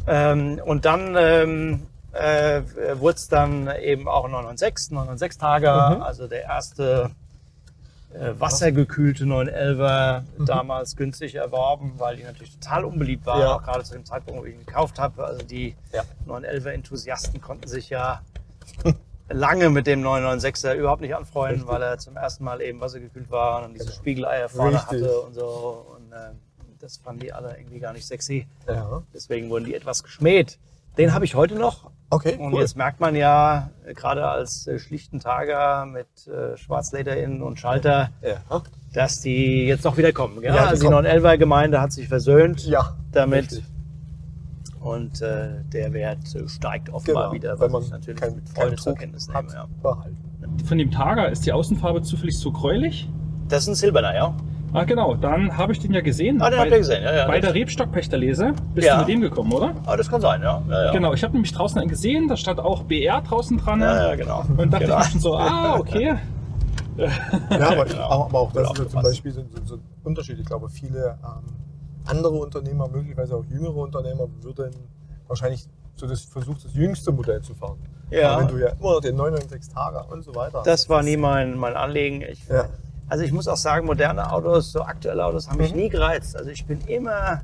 ähm, 0.08 0.60
und 0.66 0.86
dann 0.86 1.16
ähm, 1.18 1.88
äh, 2.14 2.62
wurde 3.00 3.16
es 3.16 3.28
dann 3.28 3.68
eben 3.82 4.08
auch 4.08 4.26
ein 4.26 4.32
996, 4.32 4.92
996 4.92 5.40
Tager, 5.40 5.96
Mhm. 5.98 6.02
also 6.04 6.28
der 6.28 6.44
erste 6.44 7.12
äh, 8.14 8.40
wassergekühlte 8.40 9.26
911er, 9.26 10.22
Mhm. 10.38 10.46
damals 10.46 10.96
günstig 10.96 11.34
erworben, 11.34 11.94
weil 11.98 12.16
die 12.18 12.24
natürlich 12.24 12.54
total 12.60 12.86
unbeliebt 12.86 13.26
waren, 13.26 13.40
Ja. 13.42 13.56
auch 13.56 13.64
gerade 13.64 13.84
zu 13.84 13.94
dem 13.94 14.06
Zeitpunkt, 14.06 14.40
wo 14.42 14.46
ich 14.46 14.54
ihn 14.54 14.64
gekauft 14.66 15.00
habe. 15.00 15.26
Also 15.26 15.44
die 15.44 15.76
Ja. 15.92 16.04
911er-Enthusiasten 16.28 17.42
konnten 17.42 17.68
sich 17.68 17.90
ja 17.90 18.22
lange 19.30 19.72
mit 19.72 19.88
dem 19.88 20.02
996er 20.04 20.76
überhaupt 20.76 21.02
nicht 21.02 21.16
anfreunden, 21.16 21.62
Richtig. 21.62 21.74
weil 21.74 21.82
er 21.82 21.98
zum 21.98 22.16
ersten 22.16 22.44
Mal 22.44 22.62
eben 22.62 22.80
wassergekühlt 22.80 23.32
war 23.32 23.66
und 23.66 23.74
diese 23.74 23.92
Spiegeleier 23.92 24.48
vorne 24.48 24.76
Richtig. 24.76 25.02
hatte 25.02 25.20
und 25.22 25.34
so. 25.34 25.84
Und 25.98 26.12
äh, 26.12 26.30
das 26.80 26.98
fanden 26.98 27.22
die 27.22 27.34
alle 27.34 27.58
irgendwie 27.58 27.80
gar 27.80 27.94
nicht 27.94 28.06
sexy. 28.06 28.46
Ja. 28.68 29.02
Deswegen 29.12 29.50
wurden 29.50 29.66
die 29.66 29.74
etwas 29.74 30.04
geschmäht. 30.04 30.60
Den 30.98 31.14
habe 31.14 31.26
ich 31.26 31.36
heute 31.36 31.56
noch. 31.56 31.92
Okay, 32.10 32.36
Und 32.38 32.54
cool. 32.54 32.62
jetzt 32.62 32.78
merkt 32.78 33.00
man 33.00 33.16
ja, 33.16 33.72
äh, 33.86 33.94
gerade 33.96 34.28
als 34.28 34.68
äh, 34.68 34.78
schlichten 34.78 35.20
Tager 35.20 35.88
mit 35.88 36.08
äh, 36.28 36.56
Schwarzleder 36.58 37.18
innen 37.18 37.42
und 37.42 37.60
Schalter, 37.60 38.12
Ja. 38.22 38.62
dass 38.94 39.20
die 39.22 39.66
jetzt 39.66 39.84
doch 39.86 39.98
wieder 39.98 40.12
kommen. 40.14 40.40
Gell? 40.42 40.54
Ja, 40.54 40.64
die 40.64 40.68
also 40.70 40.84
die 40.88 40.94
kommen. 40.94 41.08
911er 41.08 41.38
Gemeinde 41.38 41.82
hat 41.82 41.92
sich 41.92 42.08
versöhnt 42.08 42.64
Ja. 42.68 42.96
damit 43.12 43.46
richtig. 43.52 43.64
und 44.82 45.20
äh, 45.24 45.64
der 45.74 45.92
Wert 45.94 46.20
steigt 46.48 46.92
offenbar 46.92 47.32
Genau. 47.32 47.34
wieder, 47.34 47.60
Wenn 47.60 47.72
man 47.72 47.82
was 47.82 47.86
ich 47.88 47.92
natürlich 47.94 48.20
kein, 48.20 48.36
mit 48.36 48.48
Freude 48.50 48.76
zur 48.76 48.94
Kenntnis 48.94 49.28
hat, 49.34 49.46
nehme. 49.48 49.68
Ja. 49.84 49.98
Von 50.66 50.78
dem 50.78 50.92
Targa 50.92 51.26
ist 51.26 51.48
die 51.48 51.52
Außenfarbe 51.52 52.04
zufällig 52.04 52.38
zu 52.38 52.52
gräulich? 52.52 53.10
Das 53.48 53.64
ist 53.64 53.70
ein 53.70 53.76
Silberner, 53.76 54.14
ja. 54.14 54.38
Ah, 54.74 54.84
genau, 54.86 55.14
dann 55.14 55.56
habe 55.56 55.72
ich 55.72 55.80
den 55.80 55.94
ja 55.94 56.02
gesehen. 56.02 56.42
Ah, 56.42 56.50
den 56.50 56.60
habt 56.60 56.72
ihr 56.72 56.78
gesehen, 56.80 57.04
ja. 57.04 57.16
ja 57.16 57.28
Bei 57.28 57.40
der 57.40 57.54
Rebstockpächterlese 57.54 58.54
bist 58.74 58.88
Ja. 58.88 58.96
du 58.96 59.00
mit 59.02 59.10
dem 59.10 59.22
gekommen, 59.22 59.52
oder? 59.54 59.76
ah, 59.86 59.96
das 59.96 60.10
kann 60.10 60.20
sein, 60.20 60.42
ja. 60.42 60.62
ja, 60.68 60.86
ja. 60.86 60.92
Genau, 60.92 61.14
ich 61.14 61.24
habe 61.24 61.34
nämlich 61.34 61.54
draußen 61.54 61.80
einen 61.80 61.90
gesehen, 61.90 62.28
da 62.28 62.36
stand 62.36 62.60
auch 62.60 62.84
BR 62.84 63.22
draußen 63.22 63.58
dran. 63.58 63.82
Ja, 63.82 64.10
ja, 64.10 64.16
genau. 64.16 64.44
Und 64.58 64.72
dachte 64.74 64.86
genau. 64.86 65.00
ich 65.02 65.08
schon 65.08 65.20
so, 65.22 65.36
ah, 65.38 65.78
okay. 65.78 66.16
Ja, 66.98 67.08
aber, 67.60 67.86
Genau. 67.86 68.04
aber, 68.10 68.26
aber 68.26 68.40
auch 68.40 68.52
das 68.52 68.72
ist 68.72 68.78
ja 68.80 68.88
zum. 68.88 69.02
Beispiel 69.02 69.32
so, 69.32 69.42
so, 69.42 69.66
so 69.66 69.76
ein 69.76 69.82
Unterschied. 70.04 70.40
Ich 70.40 70.46
glaube, 70.46 70.70
viele 70.70 71.18
ähm, 71.24 71.54
andere 72.06 72.34
Unternehmer, 72.36 72.88
möglicherweise 72.88 73.36
auch 73.36 73.46
jüngere 73.46 73.78
Unternehmer, 73.78 74.28
würden 74.42 74.72
wahrscheinlich 75.28 75.68
so 75.96 76.08
das 76.08 76.22
versucht, 76.22 76.66
das 76.66 76.74
jüngste 76.74 77.12
Modell 77.12 77.42
zu 77.42 77.54
fahren. 77.54 77.78
Ja. 78.10 78.32
Aber 78.32 78.42
wenn 78.42 78.48
du 78.50 78.58
ja 78.64 78.70
immer 78.70 79.02
den 79.02 79.16
996 79.16 79.74
Tage 79.74 80.04
und 80.12 80.24
so 80.24 80.36
weiter. 80.36 80.62
Das 80.66 80.90
war 80.90 81.02
nie 81.04 81.18
mein, 81.18 81.58
mein 81.58 81.76
Anliegen. 81.76 82.22
Ich, 82.22 82.48
Ja. 82.48 82.66
Also 83.14 83.26
ich 83.26 83.32
muss 83.32 83.48
auch 83.48 83.58
sagen, 83.58 83.86
moderne 83.86 84.32
Autos, 84.32 84.72
so 84.72 84.82
aktuelle 84.82 85.24
Autos 85.24 85.48
haben 85.48 85.58
mich 85.60 85.70
Mhm. 85.72 85.82
nie 85.82 85.90
gereizt. 85.90 86.36
Also 86.36 86.50
ich 86.50 86.66
bin 86.66 86.82
immer 86.88 87.42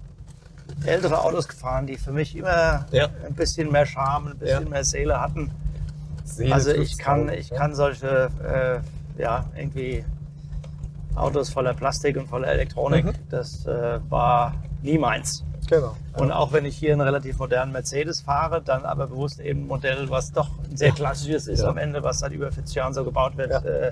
ältere 0.84 1.21
Autos 1.21 1.47
gefahren, 1.47 1.86
die 1.86 1.95
für 1.95 2.12
mich 2.12 2.36
immer 2.36 2.88
Ja. 2.89 3.08
ein 3.23 3.36
bisschen 3.36 3.71
mehr 3.71 3.86
Charme, 3.86 4.29
ein 4.32 4.38
bisschen 4.39 4.63
Ja. 4.63 4.67
mehr 4.69 4.84
Seele 4.84 5.21
hatten. 5.21 5.51
Seele 6.23 6.55
also 6.55 6.71
ich 6.71 6.97
kann, 6.97 7.29
ich 7.29 7.51
kann 7.51 7.75
solche, 7.75 8.32
äh, 8.43 9.21
ja, 9.21 9.45
irgendwie 9.55 10.03
Autos 11.13 11.51
voller 11.51 11.75
Plastik 11.75 12.17
und 12.17 12.27
voller 12.27 12.47
Elektronik, 12.47 13.05
Mhm. 13.05 13.13
das 13.29 13.67
äh, 13.67 13.99
war 14.10 14.55
nie 14.82 14.97
meins. 14.97 15.43
Genau. 15.69 15.95
Und 16.15 16.32
auch 16.32 16.51
wenn 16.51 16.65
ich 16.65 16.77
hier 16.77 16.93
einen 16.93 17.01
relativ 17.01 17.38
modernen 17.38 17.71
Mercedes 17.73 18.21
fahre, 18.21 18.60
dann 18.63 18.86
aber 18.86 19.05
bewusst 19.05 19.39
eben 19.39 19.65
ein 19.65 19.67
Modell, 19.67 20.10
was 20.10 20.32
doch 20.32 20.49
ein 20.67 20.75
sehr 20.75 20.93
klassisches 20.93 21.45
ist 21.45 21.62
Ja. 21.62 21.69
am 21.69 21.77
Ende, 21.77 22.01
was 22.01 22.17
seit 22.17 22.32
über 22.32 22.51
40 22.51 22.73
Jahren 22.73 22.95
so 22.95 23.03
gebaut 23.03 23.38
wird, 23.38 23.51
äh, 23.65 23.91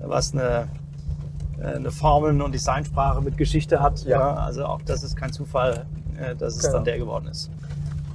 was 0.00 0.32
eine, 0.32 0.66
eine 1.62 1.90
Formeln- 1.90 2.42
und 2.42 2.52
Designsprache 2.52 3.20
mit 3.22 3.36
Geschichte 3.36 3.80
hat. 3.80 4.04
Ja. 4.04 4.18
Ja. 4.20 4.34
Also 4.34 4.64
auch 4.66 4.82
das 4.82 5.02
ist 5.02 5.16
kein 5.16 5.32
Zufall, 5.32 5.86
äh, 6.18 6.34
dass 6.36 6.54
es 6.56 6.60
Genau. 6.62 6.74
dann 6.74 6.84
der 6.84 6.98
geworden 6.98 7.26
ist. 7.28 7.50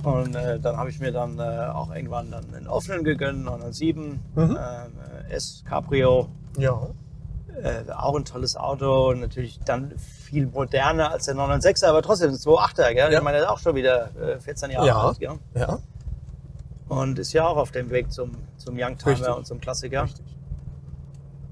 Und 0.04 0.36
äh, 0.36 0.60
dann 0.60 0.78
habe 0.78 0.90
ich 0.90 1.00
mir 1.00 1.12
dann 1.12 1.38
äh, 1.40 1.42
auch 1.74 1.94
irgendwann 1.94 2.32
dann 2.32 2.44
einen 2.56 2.68
offenen 2.68 3.04
gegönnt, 3.04 3.44
907 3.44 4.20
Mhm. 4.36 4.58
äh, 5.30 5.34
S 5.34 5.64
Cabrio. 5.68 6.28
Ja. 6.58 6.88
Äh, 7.62 7.92
auch 7.92 8.16
ein 8.16 8.26
tolles 8.26 8.56
Auto, 8.56 9.14
natürlich 9.14 9.60
dann 9.66 9.92
viel 9.98 10.48
moderner 10.48 11.12
als 11.12 11.26
der 11.26 11.36
996er, 11.36 11.88
aber 11.88 12.02
trotzdem 12.02 12.30
ein 12.32 12.36
2.8er, 12.38 12.94
gell? 12.94 13.12
Ja. 13.12 13.18
Ich 13.20 13.24
meine, 13.24 13.38
der 13.38 13.46
ist 13.46 13.52
auch 13.52 13.60
schon 13.60 13.76
wieder 13.76 14.10
äh, 14.20 14.40
14 14.40 14.72
Jahre 14.72 14.88
Ja. 14.88 14.98
alt, 15.00 15.20
gell? 15.20 15.34
Ja. 15.54 15.78
Und 16.88 17.20
ist 17.20 17.34
ja 17.34 17.46
auch 17.48 17.58
auf 17.58 17.72
dem 17.72 17.90
Weg 17.90 18.12
zum, 18.12 18.32
zum 18.58 18.76
Youngtimer 18.78 19.38
und 19.38 19.46
zum 19.46 19.60
Klassiker. 19.62 20.04
Richtig. 20.04 20.26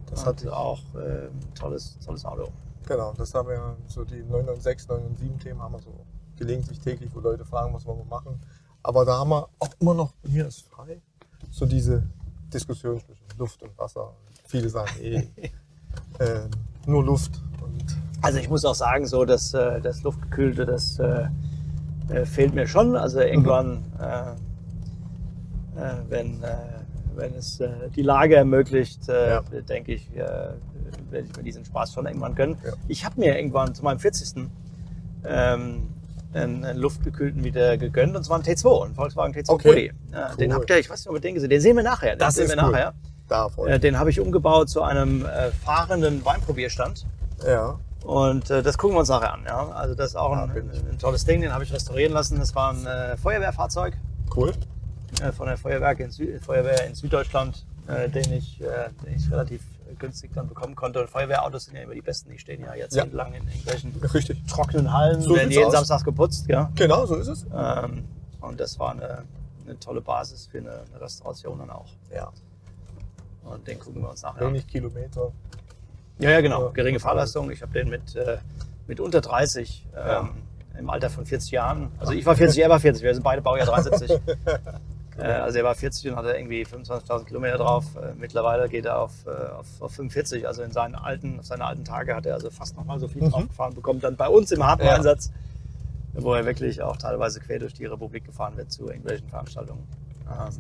Das 0.10 0.24
Das 0.24 0.26
hat 0.26 0.48
auch 0.48 0.80
äh, 0.96 1.28
ein 1.28 1.54
tolles, 1.56 1.98
tolles 2.06 2.26
Auto. 2.26 2.50
Genau, 2.88 3.14
das 3.14 3.34
haben 3.34 3.50
wir 3.50 3.76
so 3.88 4.04
die 4.04 4.24
996, 4.24 4.88
997 4.90 5.44
Themen 5.44 5.62
haben 5.62 5.74
wir 5.74 5.80
so 5.80 5.94
gelegentlich 6.38 6.80
täglich, 6.80 7.10
wo 7.14 7.20
Leute 7.20 7.46
fragen, 7.46 7.74
was 7.74 7.86
wollen 7.86 8.00
wir 8.00 8.06
machen. 8.06 8.40
Aber 8.82 9.06
da 9.06 9.20
haben 9.20 9.30
wir 9.30 9.48
auch 9.60 9.70
immer 9.80 9.94
noch, 9.94 10.14
hier 10.26 10.48
ist 10.48 10.62
frei, 10.70 11.02
so 11.52 11.66
diese 11.66 12.04
Diskussion 12.52 13.00
zwischen 13.00 13.26
Luft 13.38 13.62
und 13.62 13.78
Wasser. 13.78 14.14
Viele 14.46 14.70
sagen, 14.70 14.90
eh, 15.02 15.18
äh, 16.20 16.48
nur 16.86 17.04
Luft 17.04 17.42
Also 18.22 18.40
ich 18.40 18.50
muss 18.50 18.66
auch 18.66 18.76
sagen, 18.76 19.06
so 19.06 19.26
dass 19.26 19.54
äh, 19.54 19.80
das 19.82 20.04
Luftgekühlte, 20.04 20.66
das 20.66 21.00
äh, 21.00 21.28
äh, 22.10 22.26
fehlt 22.26 22.54
mir 22.54 22.68
schon. 22.68 22.96
Also 22.96 23.20
irgendwann, 23.20 23.84
äh, 24.00 24.32
äh, 25.80 25.96
wenn, 26.10 26.44
wenn 27.20 27.34
es 27.36 27.60
äh, 27.60 27.70
die 27.96 28.02
Lage 28.02 28.36
ermöglicht, 28.36 29.08
äh, 29.10 29.30
Ja. 29.32 29.42
denke 29.42 29.94
ich, 29.94 30.10
äh, 30.16 30.20
werde 31.10 31.28
ich 31.30 31.36
mir 31.38 31.44
diesen 31.44 31.66
Spaß 31.66 31.94
schon 31.94 32.06
irgendwann 32.06 32.36
gönnen. 32.36 32.58
Ja. 32.66 32.74
Ich 32.88 33.06
habe 33.06 33.20
mir 33.20 33.36
irgendwann 33.38 33.74
zu 33.76 33.84
meinem 33.84 34.00
40. 34.00 34.50
Ähm, 35.26 35.90
einen, 36.34 36.64
einen 36.64 36.80
luftgekühlten 36.80 37.44
wieder 37.44 37.78
gegönnt 37.78 38.16
und 38.16 38.24
zwar 38.24 38.36
einen 38.36 38.46
T2, 38.46 38.86
einen 38.86 38.94
Volkswagen 38.96 39.34
T2 39.34 39.50
Okay. 39.50 39.68
Pulli. 39.70 39.92
Ja, 40.12 40.36
Den 40.36 40.52
Cool. 40.52 40.58
habt 40.58 40.70
ihr, 40.70 40.78
ich 40.78 40.90
weiß 40.90 41.00
nicht, 41.00 41.10
ob 41.10 41.16
ihr 41.16 41.22
den 41.22 41.34
gesehen 41.34 41.50
Den 41.50 41.62
sehen 41.62 41.76
wir 41.76 41.84
nachher. 41.84 42.12
Den 42.16 42.20
Das 42.20 42.36
sehen 42.36 42.46
ist 42.46 42.56
wir 42.56 42.64
cool. 42.64 42.72
nachher. 42.72 42.94
Da 43.28 43.50
freue 43.50 43.72
Äh, 43.74 43.80
den 43.80 43.98
habe 43.98 44.10
ich 44.12 44.20
umgebaut 44.20 44.70
zu 44.70 44.82
einem 44.84 45.26
äh, 45.26 45.50
fahrenden 45.52 46.24
Weinprobierstand. 46.24 47.06
Ja. 47.46 47.80
Und 48.06 48.50
äh, 48.52 48.62
das 48.64 48.78
gucken 48.78 48.96
wir 48.96 49.00
uns 49.02 49.10
nachher 49.10 49.34
an. 49.34 49.44
Ja? 49.46 49.70
Also 49.70 49.96
das 49.96 50.12
ist 50.12 50.16
auch 50.16 50.32
Ja, 50.32 50.44
ein, 50.44 50.70
ich. 50.72 50.80
ein, 50.88 51.00
tolles 51.00 51.26
Ding, 51.26 51.42
den 51.42 51.52
habe 51.54 51.64
ich 51.64 51.74
restaurieren 51.74 52.14
lassen. 52.14 52.38
Das 52.40 52.54
war 52.56 52.74
ein 52.74 52.86
äh, 52.86 53.18
Feuerwehrfahrzeug 53.18 53.98
Cool. 54.36 54.54
Äh, 55.22 55.32
von 55.32 55.48
der 55.48 55.58
Feuerwerk 55.58 56.00
in 56.00 56.12
Sü 56.12 56.40
Feuerwehr 56.40 56.86
in 56.88 56.96
Süddeutschland, 56.96 57.66
äh, 57.88 58.10
den, 58.10 58.32
ich, 58.34 58.62
äh, 58.62 58.90
den 59.06 59.16
ich 59.16 59.32
relativ 59.32 59.62
günstig 59.98 60.32
dann 60.34 60.48
bekommen 60.48 60.76
konnte. 60.76 61.02
Und 61.02 61.10
Feuerwehrautos 61.10 61.66
sind 61.66 61.76
ja 61.76 61.82
immer 61.84 61.94
die 61.94 62.02
besten, 62.02 62.30
die 62.32 62.40
stehen 62.40 62.62
ja 62.62 62.74
jahrzehntelang 62.76 63.34
in 63.34 63.48
irgendwelchen 63.48 63.94
Richtig. 64.14 64.46
trockenen 64.48 64.94
Hallen, 64.94 65.22
So 65.22 65.36
werden 65.36 65.52
jeden 65.52 65.66
aus. 65.66 65.74
Samstag 65.74 66.04
geputzt. 66.06 66.48
Ja? 66.48 66.72
Genau, 66.76 67.06
so 67.06 67.16
ist 67.16 67.28
es. 67.28 67.46
Ähm, 67.54 68.06
und 68.42 68.60
das 68.60 68.80
war 68.80 68.92
eine, 68.92 69.24
eine 69.66 69.80
tolle 69.80 70.02
Basis 70.02 70.48
für 70.48 70.60
eine, 70.60 70.72
eine 70.92 71.02
Restauration 71.02 71.60
dann 71.60 71.70
auch. 71.72 71.88
Ja. 72.14 72.32
Und 73.44 73.68
den 73.68 73.80
gucken 73.80 74.02
wir 74.02 74.10
uns 74.10 74.22
nachher 74.22 74.42
an. 74.44 74.48
Wenig 74.54 74.68
Kilometer. 74.68 75.32
Ja, 76.20 76.30
ja, 76.32 76.42
genau. 76.42 76.68
Ja. 76.68 76.72
Geringe 76.72 77.00
Fahrleistung. 77.00 77.50
Ich 77.52 77.62
habe 77.62 77.74
den 77.74 77.90
mit, 77.90 78.16
äh, 78.16 78.38
mit 78.88 79.00
unter 79.00 79.22
30 79.22 79.88
ähm, 79.96 80.08
Ja. 80.08 80.30
im 80.78 80.90
Alter 80.90 81.10
von 81.10 81.26
40 81.26 81.52
Jahren. 81.52 81.92
Also 82.00 82.14
ich 82.14 82.26
war 82.26 82.36
40, 82.36 82.62
er 82.62 82.70
war 82.70 82.80
40. 82.80 83.04
Wir 83.04 83.14
sind 83.14 83.24
beide 83.24 83.42
Baujahr 83.42 83.66
73. 83.66 84.12
äh, 85.20 85.26
also 85.26 85.58
er 85.58 85.64
war 85.64 85.76
40 85.76 86.10
und 86.12 86.16
hatte 86.18 86.32
irgendwie 86.32 86.64
25.000 86.66 87.26
Kilometer 87.26 87.58
drauf. 87.58 87.86
Äh, 87.96 88.14
mittlerweile 88.20 88.70
geht 88.70 88.86
er 88.86 89.00
auf, 89.00 89.12
äh, 89.26 89.30
auf, 89.52 89.68
auf 89.82 89.92
45. 89.94 90.48
Also 90.48 90.64
in 90.64 90.72
seinen 90.72 90.96
alten, 90.96 91.40
auf 91.40 91.46
seine 91.46 91.66
alten 91.66 91.84
Tage 91.86 92.16
hat 92.16 92.26
er 92.26 92.36
also 92.36 92.50
fast 92.50 92.76
nochmal 92.78 93.00
so 93.00 93.08
viel 93.08 93.24
Mhm. 93.24 93.32
draufgefahren 93.32 93.74
bekommen. 93.76 94.00
Dann 94.02 94.16
bei 94.16 94.28
uns 94.30 94.52
im 94.52 94.64
harten 94.66 94.84
Ja. 94.86 94.96
Einsatz, 94.96 95.32
wo 96.14 96.34
er 96.34 96.46
wirklich 96.46 96.82
auch 96.82 96.98
teilweise 96.98 97.40
quer 97.40 97.60
durch 97.60 97.74
die 97.74 97.86
Republik 97.86 98.26
gefahren 98.26 98.56
wird 98.58 98.72
zu 98.72 98.88
irgendwelchen 98.88 99.28
Veranstaltungen. 99.30 99.88
Ähm, 100.28 100.54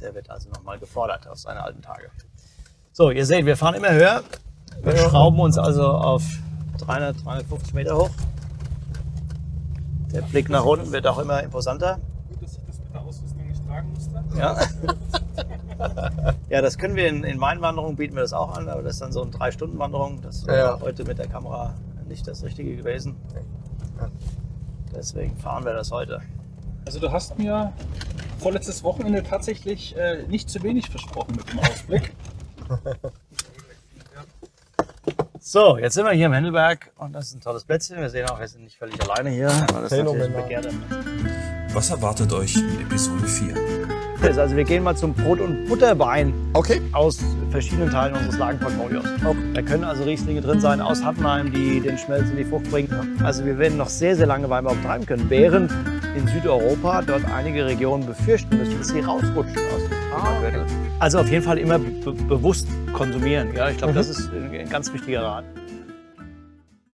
der 0.00 0.14
wird 0.14 0.28
also 0.30 0.48
nochmal 0.50 0.78
gefordert 0.78 1.28
auf 1.28 1.38
seine 1.38 1.62
alten 1.62 1.80
Tage. 1.82 2.10
So, 2.92 3.10
ihr 3.10 3.24
seht, 3.24 3.46
wir 3.46 3.56
fahren 3.56 3.74
immer 3.74 3.92
höher. 3.92 4.22
Wir 4.82 4.94
Ja. 4.96 5.08
schrauben 5.08 5.38
uns 5.40 5.56
also 5.58 5.86
auf 5.88 6.22
300, 6.78 7.24
350 7.24 7.72
Meter 7.74 7.96
hoch. 7.96 8.10
Der 10.12 10.22
Blick 10.22 10.48
nach 10.50 10.64
unten 10.64 10.92
wird 10.92 11.06
auch 11.06 11.18
immer 11.18 11.42
imposanter. 11.42 11.98
Gut, 12.28 12.42
dass 12.42 12.52
ich 12.56 12.60
das 12.66 12.78
mit 12.80 12.92
der 12.92 13.00
Tragen 13.72 13.92
musste. 13.92 14.24
Ja, 14.36 14.60
ja 16.50 16.60
das 16.60 16.78
können 16.78 16.94
wir 16.94 17.08
in, 17.08 17.24
in 17.24 17.38
meinen 17.38 17.60
Wanderungen, 17.60 17.96
bieten 17.96 18.14
wir 18.14 18.22
das 18.22 18.32
auch 18.32 18.56
an, 18.56 18.68
aber 18.68 18.82
das 18.82 18.94
ist 18.94 19.02
dann 19.02 19.12
so 19.12 19.22
eine 19.22 19.30
Drei-Stunden-Wanderung. 19.30 20.20
Das 20.22 20.46
wäre 20.46 20.58
Ja. 20.58 20.80
heute 20.80 21.04
mit 21.04 21.18
der 21.18 21.28
Kamera 21.28 21.74
nicht 22.06 22.26
das 22.28 22.42
Richtige 22.42 22.76
gewesen. 22.76 23.16
Deswegen 24.94 25.36
fahren 25.36 25.64
wir 25.64 25.72
das 25.72 25.90
heute. 25.90 26.20
Also 26.84 27.00
du 27.00 27.10
hast 27.10 27.38
mir 27.38 27.72
vorletztes 28.38 28.82
Wochenende 28.84 29.22
tatsächlich 29.22 29.96
äh, 29.96 30.24
nicht 30.28 30.50
zu 30.50 30.62
wenig 30.62 30.90
versprochen 30.90 31.36
mit 31.36 31.50
dem 31.50 31.60
Ausblick. 31.60 32.14
So, 35.44 35.76
jetzt 35.76 35.94
sind 35.94 36.04
wir 36.04 36.12
hier 36.12 36.26
im 36.26 36.32
Händelberg 36.32 36.92
und 36.98 37.12
das 37.12 37.26
ist 37.26 37.34
ein 37.34 37.40
tolles 37.40 37.64
Plätzchen. 37.64 37.98
Wir 37.98 38.08
sehen 38.08 38.28
auch, 38.30 38.38
wir 38.38 38.46
sind 38.46 38.62
nicht 38.62 38.78
völlig 38.78 39.02
alleine 39.02 39.30
hier. 39.30 39.50
Aber 39.50 39.82
das 39.82 39.90
ist 39.90 39.98
natürlich 39.98 40.22
ein 40.22 40.32
begehrter 40.34 40.70
Was 41.74 41.90
erwartet 41.90 42.32
euch 42.32 42.56
in 42.56 42.80
Episode 42.82 43.26
4? 43.26 43.54
Mensch. 44.20 44.38
Also 44.38 44.56
wir 44.56 44.64
gehen 44.64 44.82
mal 44.84 44.96
zum 44.96 45.14
Brot- 45.14 45.40
und 45.40 45.66
Butterwein 45.66 46.32
Okay. 46.52 46.80
aus 46.92 47.18
verschiedenen 47.50 47.90
Teilen 47.90 48.14
unseres 48.14 48.38
Lagenportfolios. 48.38 49.04
Da 49.54 49.62
können 49.62 49.82
also 49.84 50.04
Rieslinge 50.04 50.40
drin 50.40 50.60
sein 50.60 50.80
aus 50.80 51.02
Hattenheim, 51.04 51.50
die 51.52 51.80
den 51.80 51.98
Schmelz 51.98 52.30
in 52.30 52.36
die 52.36 52.44
Frucht 52.44 52.70
bringen. 52.70 53.18
Also 53.24 53.44
wir 53.44 53.58
werden 53.58 53.78
noch 53.78 53.88
sehr, 53.88 54.14
sehr 54.14 54.26
lange 54.26 54.48
Weinbau 54.48 54.74
betreiben 54.74 55.06
können, 55.06 55.26
während 55.28 55.72
in 56.16 56.26
Südeuropa 56.28 57.02
dort 57.02 57.24
einige 57.34 57.66
Regionen 57.66 58.06
befürchten 58.06 58.56
müssen, 58.58 58.78
dass 58.78 58.88
sie 58.88 59.00
rausrutschen 59.00 59.56
aus 59.74 59.82
dem 59.82 60.20
Klimagürtel. 60.22 60.66
Also 61.00 61.18
auf 61.18 61.28
jeden 61.30 61.42
Fall 61.44 61.58
immer 61.58 61.78
be 61.78 62.12
bewusst 62.28 62.68
konsumieren. 62.92 63.48
Ja, 63.56 63.70
ich 63.70 63.78
glaube, 63.78 63.92
Mhm. 63.92 63.96
das 63.96 64.08
ist 64.08 64.30
ein 64.32 64.68
ganz 64.68 64.92
wichtiger 64.92 65.22
Rat. 65.22 65.44